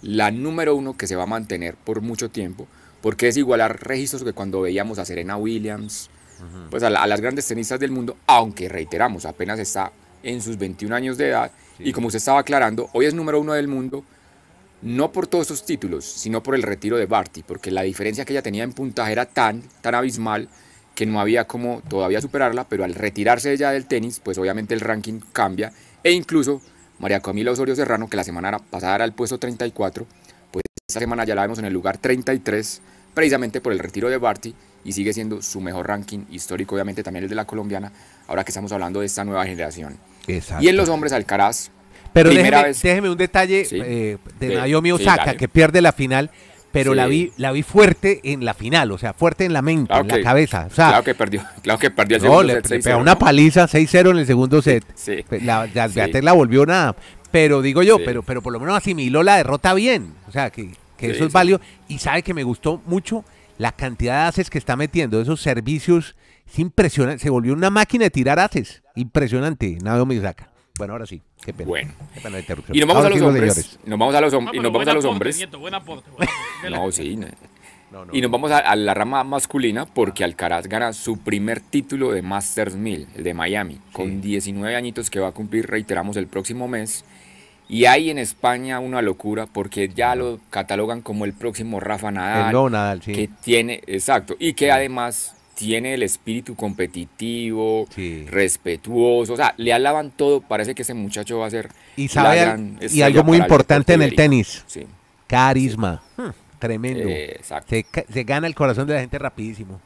la 0.00 0.30
número 0.30 0.76
uno 0.76 0.96
que 0.96 1.08
se 1.08 1.16
va 1.16 1.24
a 1.24 1.26
mantener 1.26 1.74
por 1.74 2.02
mucho 2.02 2.28
tiempo, 2.30 2.68
porque 3.04 3.28
es 3.28 3.36
igualar 3.36 3.86
registros 3.86 4.24
que 4.24 4.32
cuando 4.32 4.62
veíamos 4.62 4.98
a 4.98 5.04
Serena 5.04 5.36
Williams, 5.36 6.08
pues 6.70 6.82
a, 6.82 6.88
la- 6.88 7.02
a 7.02 7.06
las 7.06 7.20
grandes 7.20 7.46
tenistas 7.46 7.78
del 7.78 7.90
mundo, 7.90 8.16
aunque 8.26 8.66
reiteramos, 8.68 9.26
apenas 9.26 9.58
está 9.58 9.92
en 10.22 10.40
sus 10.40 10.56
21 10.56 10.94
años 10.96 11.18
de 11.18 11.28
edad, 11.28 11.50
y 11.78 11.92
como 11.92 12.06
usted 12.06 12.16
estaba 12.16 12.38
aclarando, 12.40 12.88
hoy 12.94 13.04
es 13.04 13.12
número 13.12 13.38
uno 13.40 13.52
del 13.52 13.68
mundo, 13.68 14.04
no 14.80 15.12
por 15.12 15.26
todos 15.26 15.46
esos 15.48 15.66
títulos, 15.66 16.04
sino 16.04 16.42
por 16.42 16.54
el 16.54 16.62
retiro 16.62 16.96
de 16.96 17.04
Barty, 17.06 17.42
porque 17.42 17.70
la 17.70 17.82
diferencia 17.82 18.24
que 18.24 18.32
ella 18.32 18.42
tenía 18.42 18.64
en 18.64 18.72
puntaje 18.72 19.12
era 19.12 19.26
tan, 19.26 19.62
tan 19.82 19.94
abismal 19.94 20.48
que 20.94 21.04
no 21.06 21.20
había 21.20 21.44
como 21.46 21.82
todavía 21.88 22.20
superarla, 22.22 22.64
pero 22.68 22.84
al 22.84 22.94
retirarse 22.94 23.52
ella 23.52 23.70
del 23.70 23.84
tenis, 23.86 24.20
pues 24.24 24.38
obviamente 24.38 24.72
el 24.72 24.80
ranking 24.80 25.20
cambia, 25.32 25.72
e 26.02 26.12
incluso 26.12 26.62
María 26.98 27.20
Camila 27.20 27.50
Osorio 27.52 27.76
Serrano, 27.76 28.08
que 28.08 28.16
la 28.16 28.24
semana 28.24 28.58
pasada 28.58 28.94
era 28.96 29.04
el 29.04 29.12
puesto 29.12 29.38
34, 29.38 30.06
pues 30.52 30.62
esta 30.88 31.00
semana 31.00 31.24
ya 31.24 31.34
la 31.34 31.42
vemos 31.42 31.58
en 31.58 31.64
el 31.66 31.72
lugar 31.72 31.98
33, 31.98 32.80
precisamente 33.14 33.60
por 33.60 33.72
el 33.72 33.78
retiro 33.78 34.08
de 34.10 34.18
Barty, 34.18 34.54
y 34.84 34.92
sigue 34.92 35.12
siendo 35.14 35.40
su 35.40 35.60
mejor 35.62 35.88
ranking 35.88 36.24
histórico, 36.30 36.74
obviamente 36.74 37.02
también 37.02 37.22
el 37.24 37.30
de 37.30 37.36
la 37.36 37.46
colombiana, 37.46 37.90
ahora 38.28 38.44
que 38.44 38.50
estamos 38.50 38.70
hablando 38.72 39.00
de 39.00 39.06
esta 39.06 39.24
nueva 39.24 39.44
generación. 39.46 39.96
Exacto. 40.26 40.62
Y 40.62 40.68
en 40.68 40.76
los 40.76 40.88
hombres, 40.90 41.12
Alcaraz, 41.12 41.70
Pero 42.12 42.28
primera 42.30 42.58
déjeme, 42.58 42.68
vez- 42.68 42.82
déjeme 42.82 43.10
un 43.10 43.16
detalle 43.16 43.64
Sí. 43.64 43.78
eh, 43.82 44.18
de 44.38 44.48
Sí, 44.48 44.54
Naomi 44.54 44.92
Osaka, 44.92 45.34
que 45.36 45.48
pierde 45.48 45.80
la 45.80 45.92
final, 45.92 46.30
pero 46.70 46.90
Sí. 46.92 46.96
la 46.96 47.06
vi 47.06 47.32
la 47.38 47.52
vi 47.52 47.62
fuerte 47.62 48.20
en 48.24 48.44
la 48.44 48.52
final, 48.52 48.90
o 48.92 48.98
sea, 48.98 49.14
fuerte 49.14 49.44
en 49.44 49.52
la 49.52 49.62
mente, 49.62 49.88
Claro 49.88 50.02
en 50.02 50.08
la 50.08 50.20
cabeza. 50.22 50.66
O 50.70 50.74
sea, 50.74 50.88
claro 50.88 51.04
que 51.04 51.14
perdió, 51.14 51.42
claro 51.62 51.78
que 51.78 51.90
perdió 51.90 52.16
el 52.18 52.22
no, 52.22 52.28
segundo 52.28 52.42
le, 52.44 52.54
set 52.54 52.70
le 52.70 52.76
6-0, 52.78 52.82
pegó 52.84 52.98
una 52.98 53.12
¿no? 53.12 53.18
paliza 53.18 53.66
6-0 53.68 54.10
en 54.10 54.18
el 54.18 54.26
segundo 54.26 54.60
set. 54.60 54.84
Sí. 54.94 55.24
Pues 55.28 55.42
La, 55.44 55.66
la, 55.72 55.88
la 55.88 56.32
volvió 56.32 56.66
nada. 56.66 56.94
Pero 57.30 57.62
digo 57.62 57.82
yo, 57.82 57.96
Sí. 57.96 58.02
pero, 58.04 58.22
pero 58.22 58.42
por 58.42 58.52
lo 58.52 58.60
menos 58.60 58.76
asimiló 58.76 59.22
la 59.24 59.36
derrota 59.36 59.72
bien. 59.74 60.14
O 60.28 60.30
sea, 60.32 60.50
que, 60.50 60.70
que 60.96 61.06
Sí, 61.06 61.12
eso 61.12 61.24
es 61.24 61.30
sí. 61.30 61.34
válido. 61.34 61.60
Y 61.88 61.98
sabe 61.98 62.22
que 62.22 62.34
me 62.34 62.42
gustó 62.44 62.80
mucho 62.86 63.24
la 63.58 63.72
cantidad 63.72 64.22
de 64.22 64.28
haces 64.28 64.50
que 64.50 64.58
está 64.58 64.76
metiendo, 64.76 65.20
esos 65.20 65.40
servicios. 65.40 66.16
Es 66.46 66.58
impresionante. 66.58 67.22
Se 67.22 67.30
volvió 67.30 67.52
una 67.54 67.70
máquina 67.70 68.04
de 68.04 68.10
tirar 68.10 68.38
haces. 68.38 68.82
Impresionante, 68.96 69.78
Naomi 69.82 70.18
Osaka. 70.18 70.50
Bueno, 70.76 70.92
ahora 70.94 71.06
sí. 71.06 71.22
Qué 71.44 71.52
pena. 71.52 71.68
Bueno. 71.68 71.92
Qué 72.14 72.20
pena 72.20 72.38
interrupción. 72.40 72.76
Y 72.76 72.80
nos 72.80 72.88
vamos 72.88 73.04
Ahora 73.04 73.14
a 73.14 73.18
los 73.18 73.18
sí, 73.20 73.24
hombres. 73.38 73.78
Nos 73.86 73.98
vamos 73.98 74.14
a 74.14 74.20
los, 74.20 74.34
hom- 74.34 74.48
Ah, 74.48 74.50
y 74.54 74.58
nos 74.60 74.72
vamos 74.72 74.88
a 74.88 74.94
los 74.94 75.04
aporte, 75.04 75.08
hombres. 75.08 75.36
Nieto, 75.36 75.58
buen 75.60 75.74
aporte. 75.74 76.10
buen 76.10 76.28
aporte. 76.28 76.62
Dele. 76.62 76.76
No, 76.84 76.90
sí. 76.92 77.16
no. 77.16 77.26
No, 77.92 78.04
no. 78.06 78.12
Y 78.14 78.20
nos 78.20 78.30
vamos 78.32 78.50
a, 78.50 78.58
a 78.58 78.74
la 78.74 78.92
rama 78.92 79.22
masculina 79.22 79.86
porque 79.86 80.24
Alcaraz 80.24 80.66
gana 80.66 80.92
su 80.92 81.18
primer 81.18 81.60
título 81.60 82.10
de 82.10 82.22
Masters 82.22 82.74
1000, 82.74 83.06
el 83.14 83.22
de 83.22 83.34
Miami, 83.34 83.78
con 83.92 84.20
19 84.20 84.74
añitos 84.74 85.10
que 85.10 85.20
va 85.20 85.28
a 85.28 85.32
cumplir, 85.32 85.68
reiteramos, 85.68 86.16
el 86.16 86.26
próximo 86.26 86.66
mes. 86.66 87.04
Y 87.68 87.86
hay 87.86 88.10
en 88.10 88.18
España 88.18 88.78
una 88.78 89.00
locura 89.02 89.46
porque 89.46 89.88
ya 89.88 90.14
lo 90.14 90.38
catalogan 90.50 91.00
como 91.00 91.24
el 91.24 91.32
próximo 91.32 91.80
Rafa 91.80 92.10
Nadal. 92.10 92.46
El 92.46 92.52
nuevo 92.52 92.70
Nadal, 92.70 93.02
sí. 93.02 93.12
Que 93.12 93.28
tiene, 93.42 93.80
exacto, 93.86 94.36
y 94.38 94.52
que 94.52 94.70
además 94.70 95.34
tiene 95.54 95.94
el 95.94 96.02
espíritu 96.02 96.56
competitivo, 96.56 97.86
Sí. 97.94 98.26
respetuoso, 98.28 99.32
o 99.34 99.36
sea, 99.36 99.54
le 99.56 99.72
alaban 99.72 100.10
todo, 100.10 100.40
parece 100.40 100.74
que 100.74 100.82
ese 100.82 100.94
muchacho 100.94 101.38
va 101.38 101.46
a 101.46 101.50
ser 101.50 101.70
Y 101.96 102.08
sabe 102.08 102.40
gran 102.40 102.78
y 102.90 103.02
algo 103.02 103.22
muy 103.24 103.38
importante 103.38 103.94
en 103.94 104.02
el 104.02 104.14
tenis. 104.14 104.62
Sí, 104.66 104.86
Carisma. 105.26 106.02
Hmm, 106.16 106.30
tremendo. 106.58 107.08
eh, 107.08 107.36
exacto. 107.36 107.74
Se, 108.12 108.24
gana 108.24 108.46
el 108.46 108.54
corazón 108.54 108.86
de 108.86 108.94
la 108.94 109.00
gente 109.00 109.18
rapidísimo. 109.18 109.80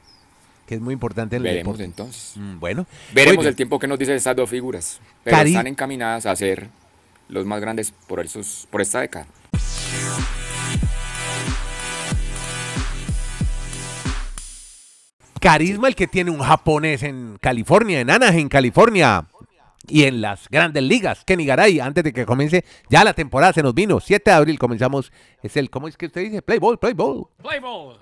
Que 0.67 0.75
es 0.75 0.81
muy 0.83 0.93
importante 0.93 1.37
en 1.37 1.41
el 1.43 1.45
Veremos 1.55 1.79
deporte. 1.79 1.85
entonces. 1.85 2.33
Mm, 2.37 2.59
Bueno. 2.61 2.87
Veremos 3.14 3.47
el 3.47 3.57
tiempo 3.57 3.79
que 3.79 3.87
nos 3.87 3.99
dicen 3.99 4.17
estas 4.17 4.37
dos 4.37 4.51
figuras, 4.51 5.01
pero 5.25 5.37
Cari- 5.37 5.49
están 5.51 5.67
encaminadas 5.67 6.27
a 6.27 6.37
ser 6.37 6.69
los 7.29 7.47
más 7.47 7.61
grandes 7.61 7.91
por, 7.93 8.21
esos, 8.21 8.67
por 8.71 8.81
esta 8.81 9.01
década. 9.01 9.27
Carisma 15.41 15.88
el 15.88 15.95
que 15.95 16.09
tiene 16.09 16.31
un 16.31 16.41
japonés 16.41 17.03
en 17.05 17.38
California, 17.41 18.01
en 18.01 18.11
Anaheim, 18.11 18.49
California. 18.49 19.27
Y 19.91 20.05
en 20.05 20.21
las 20.21 20.49
grandes 20.51 20.83
ligas, 20.83 21.25
Kenny 21.25 21.47
Garay, 21.47 21.81
antes 21.81 22.05
de 22.05 22.12
que 22.12 22.27
comience 22.27 22.62
ya 22.91 23.05
la 23.05 23.14
temporada, 23.14 23.55
se 23.55 23.62
nos 23.62 23.73
vino. 23.75 24.01
7 24.01 24.31
de 24.31 24.37
abril 24.37 24.59
comenzamos. 24.59 25.11
Es 25.43 25.57
el, 25.57 25.71
¿cómo 25.71 25.88
es 25.88 25.97
que 25.97 26.07
usted 26.07 26.23
dice? 26.25 26.43
Play 26.43 26.59
ball, 26.59 26.79
play 26.79 26.93
ball. 26.93 27.27
Play 27.41 27.59
ball. 27.61 27.99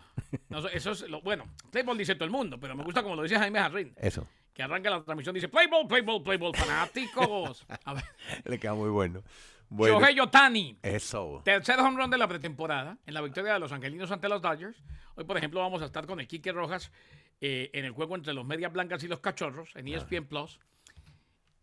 No, 0.48 0.58
eso- 0.58 0.68
eso 0.70 0.90
es 0.92 1.02
lo, 1.02 1.20
bueno, 1.20 1.44
play 1.70 1.84
ball 1.84 1.96
dice 1.96 2.14
todo 2.16 2.24
el 2.24 2.30
mundo, 2.32 2.58
pero 2.58 2.74
me 2.74 2.82
gusta 2.82 3.02
como 3.04 3.14
lo 3.14 3.22
dice 3.22 3.38
Jaime 3.38 3.60
Jarrín, 3.60 3.92
Eso. 3.98 4.26
Que 4.56 4.62
arranca 4.62 4.88
la 4.88 5.04
transmisión 5.04 5.34
dice 5.34 5.48
play 5.48 5.66
ball, 5.66 5.86
play 5.86 6.00
ball, 6.00 6.22
play 6.22 6.38
ball, 6.38 6.56
fanáticos. 6.56 7.66
A 7.84 7.92
ver, 7.92 8.04
Le 8.44 8.58
queda 8.58 8.72
muy 8.72 8.88
bueno. 8.88 9.22
Bueno. 9.68 10.00
Shohei 10.00 10.18
Otani, 10.18 10.78
Eso. 10.80 11.42
tercer 11.44 11.78
home 11.78 12.00
run 12.00 12.08
de 12.08 12.16
la 12.16 12.26
pretemporada 12.26 12.96
en 13.04 13.12
la 13.12 13.20
victoria 13.20 13.52
de 13.52 13.58
los 13.58 13.70
angelinos 13.72 14.10
ante 14.10 14.30
los 14.30 14.40
Dodgers. 14.40 14.82
Hoy, 15.14 15.24
por 15.24 15.36
ejemplo, 15.36 15.60
vamos 15.60 15.82
a 15.82 15.84
estar 15.84 16.06
con 16.06 16.20
el 16.20 16.26
Quique 16.26 16.52
Rojas 16.52 16.90
eh, 17.42 17.68
en 17.74 17.84
el 17.84 17.90
juego 17.90 18.14
entre 18.14 18.32
los 18.32 18.46
Medias 18.46 18.72
Blancas 18.72 19.04
y 19.04 19.08
los 19.08 19.20
Cachorros 19.20 19.76
en 19.76 19.88
ESPN 19.88 20.24
Plus. 20.24 20.58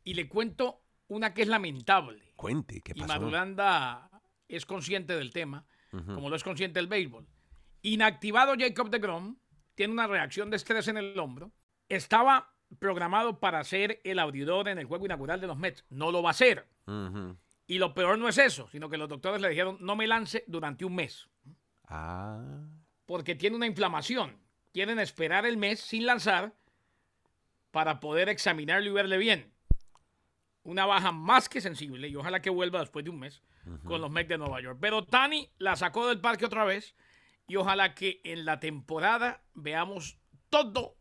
Y 0.03 0.13
le 0.13 0.27
cuento 0.27 0.83
una 1.07 1.33
que 1.33 1.41
es 1.41 1.47
lamentable. 1.47 2.21
Cuente, 2.35 2.81
¿qué 2.81 2.91
y 2.93 2.99
pasó? 2.99 3.07
Marulanda 3.07 4.07
es 4.47 4.67
consciente 4.67 5.15
del 5.15 5.31
tema, 5.31 5.65
como 5.89 6.29
lo 6.29 6.35
es 6.35 6.43
consciente 6.43 6.77
del 6.77 6.87
béisbol. 6.87 7.25
Inactivado 7.81 8.53
Jacob 8.55 8.91
de 8.91 8.99
Grom 8.99 9.37
tiene 9.73 9.93
una 9.93 10.05
reacción 10.05 10.51
de 10.51 10.57
estrés 10.57 10.87
en 10.89 10.97
el 10.97 11.17
hombro 11.17 11.51
estaba 11.89 12.52
programado 12.79 13.39
para 13.39 13.63
ser 13.63 13.99
el 14.03 14.19
abridor 14.19 14.67
en 14.67 14.77
el 14.79 14.85
juego 14.85 15.05
inaugural 15.05 15.39
de 15.41 15.47
los 15.47 15.57
Mets. 15.57 15.85
No 15.89 16.11
lo 16.11 16.21
va 16.23 16.31
a 16.31 16.33
ser. 16.33 16.67
Y 17.67 17.77
lo 17.79 17.93
peor 17.93 18.17
no 18.17 18.27
es 18.27 18.37
eso, 18.37 18.67
sino 18.71 18.89
que 18.89 18.97
los 18.97 19.07
doctores 19.09 19.41
le 19.41 19.49
dijeron 19.49 19.77
no 19.79 19.95
me 19.95 20.07
lance 20.07 20.43
durante 20.47 20.83
un 20.85 20.95
mes, 20.95 21.27
Ah. 21.87 22.41
porque 23.05 23.35
tiene 23.35 23.55
una 23.55 23.67
inflamación. 23.67 24.37
Quieren 24.73 24.99
esperar 24.99 25.45
el 25.45 25.57
mes 25.57 25.79
sin 25.79 26.05
lanzar 26.05 26.53
para 27.71 27.99
poder 27.99 28.29
examinarlo 28.29 28.89
y 28.89 28.93
verle 28.93 29.17
bien. 29.17 29.51
Una 30.63 30.85
baja 30.85 31.11
más 31.11 31.49
que 31.49 31.59
sensible 31.61 32.07
y 32.07 32.15
ojalá 32.15 32.41
que 32.41 32.49
vuelva 32.49 32.79
después 32.79 33.03
de 33.03 33.11
un 33.11 33.19
mes 33.19 33.41
con 33.85 34.01
los 34.01 34.09
Mets 34.11 34.29
de 34.29 34.37
Nueva 34.37 34.61
York. 34.61 34.77
Pero 34.81 35.05
Tani 35.05 35.49
la 35.57 35.75
sacó 35.75 36.07
del 36.07 36.19
parque 36.21 36.45
otra 36.45 36.63
vez 36.65 36.95
y 37.47 37.55
ojalá 37.57 37.93
que 37.95 38.21
en 38.23 38.45
la 38.45 38.59
temporada 38.59 39.41
veamos 39.53 40.17
todo 40.49 40.95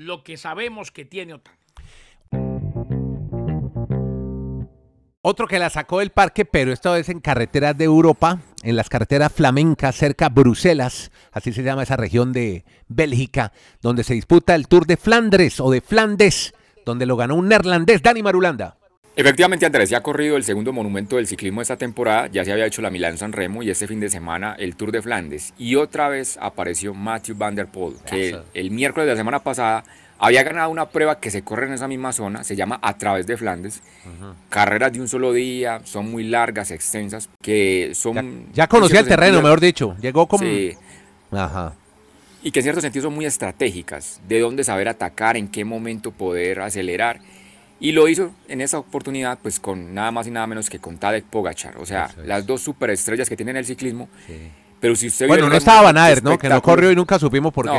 lo 0.00 0.24
que 0.24 0.38
sabemos 0.38 0.90
que 0.90 1.04
tiene 1.04 1.34
Otani. 1.34 1.58
Otro 5.22 5.46
que 5.46 5.58
la 5.58 5.68
sacó 5.68 5.98
del 5.98 6.08
parque, 6.08 6.46
pero 6.46 6.72
esta 6.72 6.90
vez 6.92 7.10
en 7.10 7.20
carreteras 7.20 7.76
de 7.76 7.84
Europa, 7.84 8.40
en 8.62 8.76
las 8.76 8.88
carreteras 8.88 9.30
flamencas 9.30 9.94
cerca 9.94 10.26
a 10.26 10.28
Bruselas, 10.30 11.12
así 11.32 11.52
se 11.52 11.62
llama 11.62 11.82
esa 11.82 11.98
región 11.98 12.32
de 12.32 12.64
Bélgica, 12.88 13.52
donde 13.82 14.02
se 14.02 14.14
disputa 14.14 14.54
el 14.54 14.68
Tour 14.68 14.86
de 14.86 14.96
Flandres 14.96 15.60
o 15.60 15.70
de 15.70 15.82
Flandes, 15.82 16.54
donde 16.86 17.04
lo 17.04 17.18
ganó 17.18 17.34
un 17.34 17.48
neerlandés, 17.48 18.02
Dani 18.02 18.22
Marulanda. 18.22 18.79
Efectivamente, 19.16 19.66
Andrés, 19.66 19.90
ya 19.90 19.98
ha 19.98 20.02
corrido 20.02 20.36
el 20.36 20.44
segundo 20.44 20.72
monumento 20.72 21.16
del 21.16 21.26
ciclismo 21.26 21.60
esta 21.60 21.76
temporada, 21.76 22.28
ya 22.28 22.44
se 22.44 22.52
había 22.52 22.64
hecho 22.66 22.80
la 22.80 22.90
Milán 22.90 23.18
San 23.18 23.32
Remo 23.32 23.62
y 23.62 23.68
este 23.68 23.86
fin 23.86 24.00
de 24.00 24.08
semana 24.08 24.54
el 24.58 24.76
Tour 24.76 24.92
de 24.92 25.02
Flandes. 25.02 25.52
Y 25.58 25.74
otra 25.74 26.08
vez 26.08 26.38
apareció 26.40 26.94
Matthew 26.94 27.36
Van 27.36 27.54
Der 27.54 27.66
Poel, 27.66 27.96
que 28.08 28.38
el 28.54 28.70
miércoles 28.70 29.06
de 29.06 29.12
la 29.14 29.18
semana 29.18 29.40
pasada 29.40 29.84
había 30.22 30.42
ganado 30.42 30.70
una 30.70 30.88
prueba 30.90 31.18
que 31.18 31.30
se 31.30 31.42
corre 31.42 31.66
en 31.66 31.72
esa 31.72 31.88
misma 31.88 32.12
zona, 32.12 32.44
se 32.44 32.54
llama 32.54 32.78
A 32.82 32.96
través 32.98 33.26
de 33.26 33.36
Flandes. 33.36 33.82
Carreras 34.48 34.92
de 34.92 35.00
un 35.00 35.08
solo 35.08 35.32
día, 35.32 35.80
son 35.84 36.10
muy 36.10 36.24
largas, 36.24 36.70
extensas, 36.70 37.28
que 37.42 37.90
son... 37.94 38.14
Ya, 38.52 38.52
ya 38.62 38.66
conocía 38.68 39.00
el 39.00 39.08
terreno, 39.08 39.32
sentido- 39.34 39.42
mejor 39.42 39.60
dicho. 39.60 39.96
Llegó 40.00 40.26
como... 40.28 40.44
Sí, 40.44 40.76
Ajá. 41.32 41.74
y 42.42 42.50
que 42.52 42.60
en 42.60 42.62
cierto 42.64 42.80
sentido 42.80 43.02
son 43.04 43.14
muy 43.14 43.26
estratégicas, 43.26 44.20
de 44.28 44.40
dónde 44.40 44.62
saber 44.64 44.88
atacar, 44.88 45.36
en 45.36 45.48
qué 45.48 45.64
momento 45.64 46.10
poder 46.12 46.60
acelerar. 46.60 47.20
Y 47.80 47.92
lo 47.92 48.06
hizo 48.08 48.30
en 48.48 48.60
esa 48.60 48.78
oportunidad 48.78 49.38
pues 49.42 49.58
con 49.58 49.94
nada 49.94 50.10
más 50.10 50.26
y 50.26 50.30
nada 50.30 50.46
menos 50.46 50.68
que 50.68 50.78
con 50.78 50.98
Tadej 50.98 51.24
Pogachar, 51.24 51.78
o 51.78 51.86
sea, 51.86 52.06
es. 52.06 52.26
las 52.26 52.46
dos 52.46 52.60
superestrellas 52.60 53.28
que 53.28 53.36
tiene 53.36 53.52
en 53.52 53.56
el 53.56 53.64
ciclismo. 53.64 54.08
Pero 54.80 54.94
si 54.96 55.06
usted 55.08 55.26
Bueno, 55.28 55.48
no 55.48 55.56
estaba 55.56 55.82
Van 55.82 55.98
Aert, 55.98 56.22
¿no? 56.22 56.38
Que 56.38 56.48
no 56.48 56.60
corrió 56.62 56.90
y 56.92 56.96
nunca 56.96 57.18
supimos 57.18 57.52
por 57.52 57.66
No. 57.66 57.72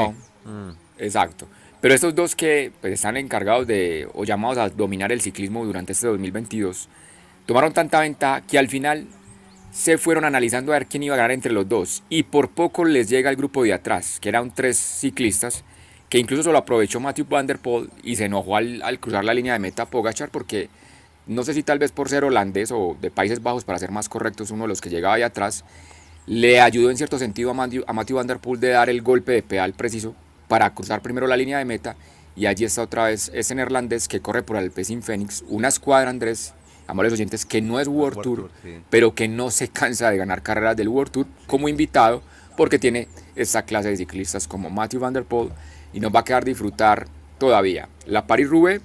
qué. 0.43 0.49
Mm. 0.49 0.71
Exacto. 0.97 1.47
Pero 1.79 1.93
estos 1.95 2.13
dos 2.13 2.35
que 2.35 2.71
pues, 2.81 2.93
están 2.93 3.17
encargados 3.17 3.65
de 3.67 4.07
o 4.13 4.23
llamados 4.23 4.57
a 4.57 4.69
dominar 4.69 5.11
el 5.11 5.21
ciclismo 5.21 5.65
durante 5.65 5.93
este 5.93 6.07
2022 6.07 6.89
tomaron 7.47 7.73
tanta 7.73 7.99
ventaja 8.01 8.41
que 8.41 8.59
al 8.59 8.67
final 8.69 9.07
se 9.71 9.97
fueron 9.97 10.25
analizando 10.25 10.73
a 10.73 10.75
ver 10.77 10.85
quién 10.87 11.01
iba 11.03 11.15
a 11.15 11.17
ganar 11.17 11.31
entre 11.31 11.51
los 11.51 11.67
dos 11.67 12.03
y 12.09 12.23
por 12.23 12.49
poco 12.49 12.85
les 12.85 13.09
llega 13.09 13.29
el 13.29 13.35
grupo 13.35 13.63
de 13.63 13.73
atrás, 13.73 14.19
que 14.19 14.29
eran 14.29 14.51
tres 14.53 14.77
ciclistas 14.77 15.63
que 16.11 16.19
incluso 16.19 16.43
solo 16.43 16.57
aprovechó 16.57 16.99
Matthew 16.99 17.25
Van 17.29 17.47
Der 17.47 17.57
Poel 17.57 17.89
y 18.03 18.17
se 18.17 18.25
enojó 18.25 18.57
al, 18.57 18.81
al 18.81 18.99
cruzar 18.99 19.23
la 19.23 19.33
línea 19.33 19.53
de 19.53 19.59
meta 19.59 19.85
Pogachar 19.85 20.29
porque 20.29 20.67
no 21.25 21.43
sé 21.43 21.53
si 21.53 21.63
tal 21.63 21.79
vez 21.79 21.93
por 21.93 22.09
ser 22.09 22.25
holandés 22.25 22.69
o 22.73 22.97
de 22.99 23.09
Países 23.09 23.41
Bajos 23.41 23.63
para 23.63 23.79
ser 23.79 23.91
más 23.91 24.09
correctos 24.09 24.51
uno 24.51 24.65
de 24.65 24.67
los 24.67 24.81
que 24.81 24.89
llegaba 24.89 25.15
ahí 25.15 25.21
atrás 25.21 25.63
le 26.25 26.59
ayudó 26.59 26.91
en 26.91 26.97
cierto 26.97 27.17
sentido 27.17 27.51
a 27.51 27.53
Matthew, 27.53 27.85
a 27.87 27.93
Matthew 27.93 28.17
Van 28.17 28.27
Der 28.27 28.39
Poel 28.39 28.59
de 28.59 28.67
dar 28.71 28.89
el 28.89 29.01
golpe 29.01 29.31
de 29.31 29.41
pedal 29.41 29.71
preciso 29.71 30.13
para 30.49 30.73
cruzar 30.73 31.01
primero 31.01 31.27
la 31.27 31.37
línea 31.37 31.59
de 31.59 31.63
meta 31.63 31.95
y 32.35 32.45
allí 32.45 32.65
está 32.65 32.81
otra 32.81 33.05
vez 33.05 33.31
ese 33.33 33.55
neerlandés 33.55 34.09
que 34.09 34.19
corre 34.19 34.43
por 34.43 34.57
Alpecin 34.57 35.01
Phoenix, 35.01 35.45
una 35.47 35.69
escuadra 35.69 36.09
Andrés, 36.09 36.53
amables 36.87 37.13
oyentes, 37.13 37.45
que 37.45 37.61
no 37.61 37.79
es 37.79 37.87
World, 37.87 38.17
World 38.17 38.21
Tour, 38.21 38.37
Tour, 38.39 38.51
sí. 38.63 38.83
pero 38.89 39.15
que 39.15 39.29
no 39.29 39.49
se 39.49 39.69
cansa 39.69 40.11
de 40.11 40.17
ganar 40.17 40.43
carreras 40.43 40.75
del 40.75 40.89
World 40.89 41.11
Tour 41.11 41.25
como 41.47 41.69
invitado 41.69 42.21
porque 42.57 42.79
tiene 42.79 43.07
esta 43.37 43.63
clase 43.63 43.89
de 43.89 43.95
ciclistas 43.95 44.45
como 44.45 44.69
Matthew 44.69 44.99
Van 44.99 45.13
Der 45.13 45.23
Poel 45.23 45.51
y 45.93 45.99
nos 45.99 46.13
va 46.13 46.21
a 46.21 46.23
quedar 46.23 46.45
disfrutar 46.45 47.07
todavía 47.37 47.89
la 48.05 48.27
Paris-Roubaix 48.27 48.81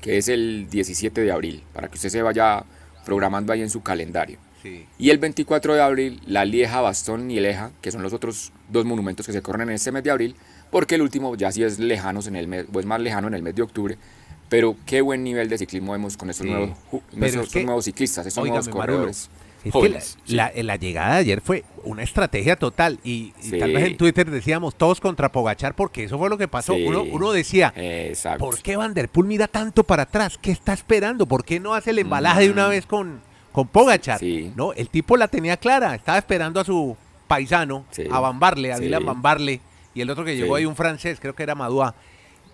que 0.00 0.16
es 0.16 0.28
el 0.28 0.68
17 0.70 1.20
de 1.20 1.30
abril 1.32 1.62
para 1.72 1.88
que 1.88 1.96
usted 1.96 2.08
se 2.08 2.22
vaya 2.22 2.64
programando 3.04 3.52
ahí 3.52 3.60
en 3.62 3.70
su 3.70 3.82
calendario. 3.82 4.38
Sí. 4.62 4.86
Y 4.98 5.10
el 5.10 5.18
24 5.18 5.74
de 5.74 5.82
abril, 5.82 6.20
la 6.26 6.44
Lieja, 6.44 6.80
Bastón 6.80 7.30
y 7.30 7.38
Eleja, 7.38 7.70
que 7.80 7.90
son 7.90 8.02
los 8.02 8.12
otros 8.12 8.52
dos 8.68 8.84
monumentos 8.84 9.26
que 9.26 9.32
se 9.32 9.42
corren 9.42 9.68
en 9.68 9.74
este 9.74 9.92
mes 9.92 10.02
de 10.04 10.10
abril, 10.10 10.36
porque 10.70 10.94
el 10.96 11.02
último 11.02 11.34
ya 11.34 11.50
sí 11.50 11.62
es 11.62 11.78
lejanos 11.78 12.26
en 12.26 12.36
el 12.36 12.46
mes, 12.46 12.66
o 12.72 12.80
es 12.80 12.86
más 12.86 13.00
lejano 13.00 13.28
en 13.28 13.34
el 13.34 13.42
mes 13.42 13.54
de 13.54 13.62
octubre. 13.62 13.96
Pero 14.48 14.76
qué 14.84 15.00
buen 15.00 15.22
nivel 15.24 15.48
de 15.48 15.58
ciclismo 15.58 15.92
vemos 15.92 16.16
con 16.16 16.28
estos, 16.28 16.44
Sí. 16.46 16.50
nuevos, 16.52 16.76
estos 17.12 17.64
nuevos 17.64 17.84
ciclistas, 17.84 18.26
estos 18.26 18.44
nuevos 18.46 18.68
Marulo, 18.74 19.10
Es 19.62 19.64
que 19.64 19.68
la, 19.68 19.72
jóvenes, 19.72 20.18
sí. 20.24 20.34
la- 20.34 20.52
la 20.56 20.76
llegada 20.76 21.14
de 21.14 21.20
ayer 21.20 21.40
fue 21.42 21.64
una 21.84 22.02
estrategia 22.02 22.56
total 22.56 22.98
y, 23.04 23.32
y 23.42 23.50
Sí. 23.50 23.58
tal 23.58 23.72
vez 23.72 23.84
en 23.88 23.96
Twitter 23.96 24.30
decíamos 24.30 24.74
todos 24.74 25.00
contra 25.00 25.30
Pogachar 25.30 25.74
porque 25.74 26.04
eso 26.04 26.18
fue 26.18 26.30
lo 26.30 26.38
que 26.38 26.48
pasó. 26.48 26.74
Sí. 26.74 26.84
Uno, 26.86 27.02
uno 27.02 27.30
decía, 27.32 27.72
Exacto. 27.76 28.38
¿por 28.44 28.58
qué 28.62 28.76
Van 28.76 28.94
Der 28.94 29.08
Poel 29.08 29.26
mira 29.26 29.48
tanto 29.48 29.84
para 29.84 30.04
atrás? 30.04 30.38
¿Qué 30.40 30.50
está 30.50 30.72
esperando? 30.72 31.26
¿Por 31.26 31.44
qué 31.44 31.60
no 31.60 31.74
hace 31.74 31.90
el 31.90 31.98
embalaje 31.98 32.42
de 32.44 32.50
una 32.50 32.68
vez 32.68 32.86
con, 32.86 33.20
con 33.52 33.68
Pogachar? 33.68 34.20
No, 34.56 34.72
el 34.72 34.88
tipo 34.88 35.16
la 35.18 35.28
tenía 35.28 35.56
clara, 35.58 35.94
estaba 35.94 36.16
esperando 36.18 36.58
a 36.60 36.64
su 36.64 36.96
paisano, 37.28 37.84
a 38.10 38.18
Bambarle, 38.20 38.72
a. 38.72 38.78
Dylan 38.78 39.04
Bambarle 39.04 39.60
y 39.94 40.00
el 40.00 40.08
otro 40.10 40.24
que 40.24 40.36
llegó 40.36 40.54
ahí, 40.56 40.64
un 40.64 40.76
francés, 40.76 41.18
creo 41.20 41.34
que 41.34 41.42
era 41.42 41.54
Madua. 41.54 41.94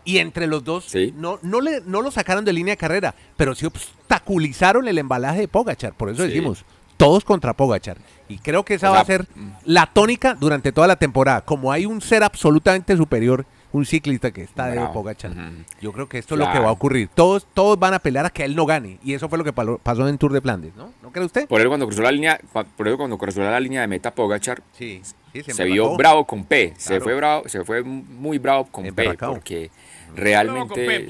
Y 0.04 0.18
entre 0.18 0.46
los 0.46 0.62
dos, 0.62 0.84
Sí. 0.84 1.12
no, 1.16 1.38
no, 1.42 1.60
le, 1.60 1.80
no 1.84 2.00
lo 2.00 2.10
sacaron 2.12 2.44
de 2.44 2.52
línea 2.52 2.72
de 2.72 2.76
carrera, 2.78 3.14
pero 3.36 3.54
sí 3.56 3.66
obstaculizaron 3.66 4.86
el 4.88 4.98
embalaje 4.98 5.40
de 5.40 5.48
Pogachar. 5.48 5.94
Por 5.94 6.10
eso 6.10 6.22
Sí. 6.22 6.28
decimos, 6.28 6.64
todos 6.96 7.24
contra 7.24 7.54
Pogachar. 7.54 7.98
Y 8.28 8.38
creo 8.38 8.64
que 8.64 8.74
esa 8.74 8.90
O 8.90 8.94
va 8.94 9.00
a 9.00 9.04
ser 9.04 9.26
mm. 9.34 9.50
la 9.64 9.86
tónica 9.86 10.34
durante 10.34 10.72
toda 10.72 10.86
la 10.86 10.96
temporada. 10.96 11.42
Como 11.42 11.70
hay 11.72 11.86
un 11.86 12.00
ser 12.00 12.24
absolutamente 12.24 12.96
superior, 12.96 13.46
un 13.72 13.84
ciclista 13.84 14.30
que 14.30 14.42
está 14.42 14.66
de. 14.68 14.80
Pogachar. 14.92 15.32
Yo 15.80 15.92
creo 15.92 16.08
que 16.08 16.18
esto 16.18 16.34
es 16.34 16.40
lo 16.40 16.50
que 16.50 16.58
va 16.58 16.68
a 16.68 16.72
ocurrir. 16.72 17.08
Todos, 17.14 17.46
todos 17.52 17.78
van 17.78 17.94
a 17.94 17.98
pelear 17.98 18.26
a 18.26 18.30
que 18.30 18.44
él 18.44 18.56
no 18.56 18.66
gane. 18.66 18.98
Y 19.02 19.14
eso 19.14 19.28
fue 19.28 19.38
lo 19.38 19.44
que 19.44 19.52
pasó 19.52 20.08
en 20.08 20.18
Tour 20.18 20.32
de 20.32 20.40
Flandes, 20.40 20.74
¿no? 20.76 20.92
¿No 21.02 21.10
cree 21.10 21.24
usted? 21.24 21.46
Por 21.46 21.60
eso 21.60 21.68
cuando 21.68 21.86
cruzó 21.86 22.02
la 22.02 22.12
línea, 22.12 22.40
por 22.52 22.88
eso 22.88 22.96
cuando 22.96 23.18
cruzó 23.18 23.40
la 23.40 23.60
línea 23.60 23.82
de 23.82 23.86
meta 23.86 24.14
Pogachar, 24.14 24.62
Sí, 24.72 25.02
sí, 25.32 25.42
se 25.42 25.64
vio 25.64 25.82
embarracó. 25.82 25.96
bravo 25.96 26.26
con 26.26 26.44
P, 26.44 26.74
se 26.76 27.00
fue 27.00 27.14
bravo, 27.14 27.48
se 27.48 27.64
fue 27.64 27.82
muy 27.82 28.38
bravo 28.38 28.66
con 28.66 28.84
P, 28.86 29.14
porque 29.18 29.70
realmente. 30.14 31.08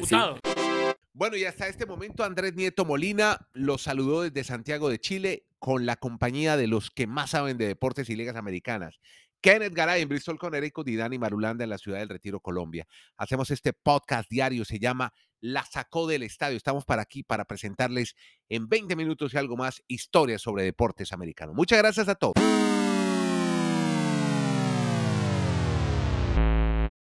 Bueno, 1.13 1.37
y 1.37 1.45
hasta 1.47 1.67
este 1.67 1.87
momento 1.87 2.25
Andrés 2.25 2.55
Nieto 2.55 2.85
Molina 2.85 3.39
los 3.55 3.83
saludó 3.83 4.21
desde 4.21 4.45
Santiago 4.45 4.91
de 4.91 4.99
Chile 4.99 5.45
con 5.59 5.87
la 5.87 5.97
compañía 5.97 6.57
de 6.57 6.67
los 6.67 6.91
que 6.91 7.07
más 7.07 7.31
saben 7.31 7.59
de 7.59 7.67
deportes 7.67 8.11
y 8.11 8.17
ligas 8.17 8.37
americanas. 8.37 8.99
Kenneth 9.41 9.75
Garay 9.75 10.03
en 10.03 10.09
Bristol, 10.09 10.39
Connecticut 10.39 10.89
y 10.89 10.97
Dani 10.97 11.19
Marulanda 11.19 11.65
en 11.65 11.71
la 11.71 11.79
ciudad 11.79 11.99
del 11.99 12.09
Retiro, 12.09 12.41
Colombia. 12.41 12.87
Hacemos 13.17 13.51
este 13.51 13.73
podcast 13.73 14.29
diario, 14.29 14.65
se 14.65 14.79
llama 14.79 15.13
La 15.41 15.65
sacó 15.65 16.07
del 16.07 16.23
estadio. 16.23 16.57
Estamos 16.57 16.85
para 16.85 17.03
aquí 17.03 17.23
para 17.23 17.45
presentarles 17.45 18.17
en 18.49 18.69
20 18.69 18.97
minutos 18.97 19.35
y 19.35 19.39
algo 19.39 19.57
más 19.57 19.83
historias 19.87 20.43
sobre 20.43 20.65
deportes 20.65 21.13
americanos. 21.13 21.55
Muchas 21.55 21.79
gracias 21.79 22.09
a 22.09 22.15
todos. 22.15 22.56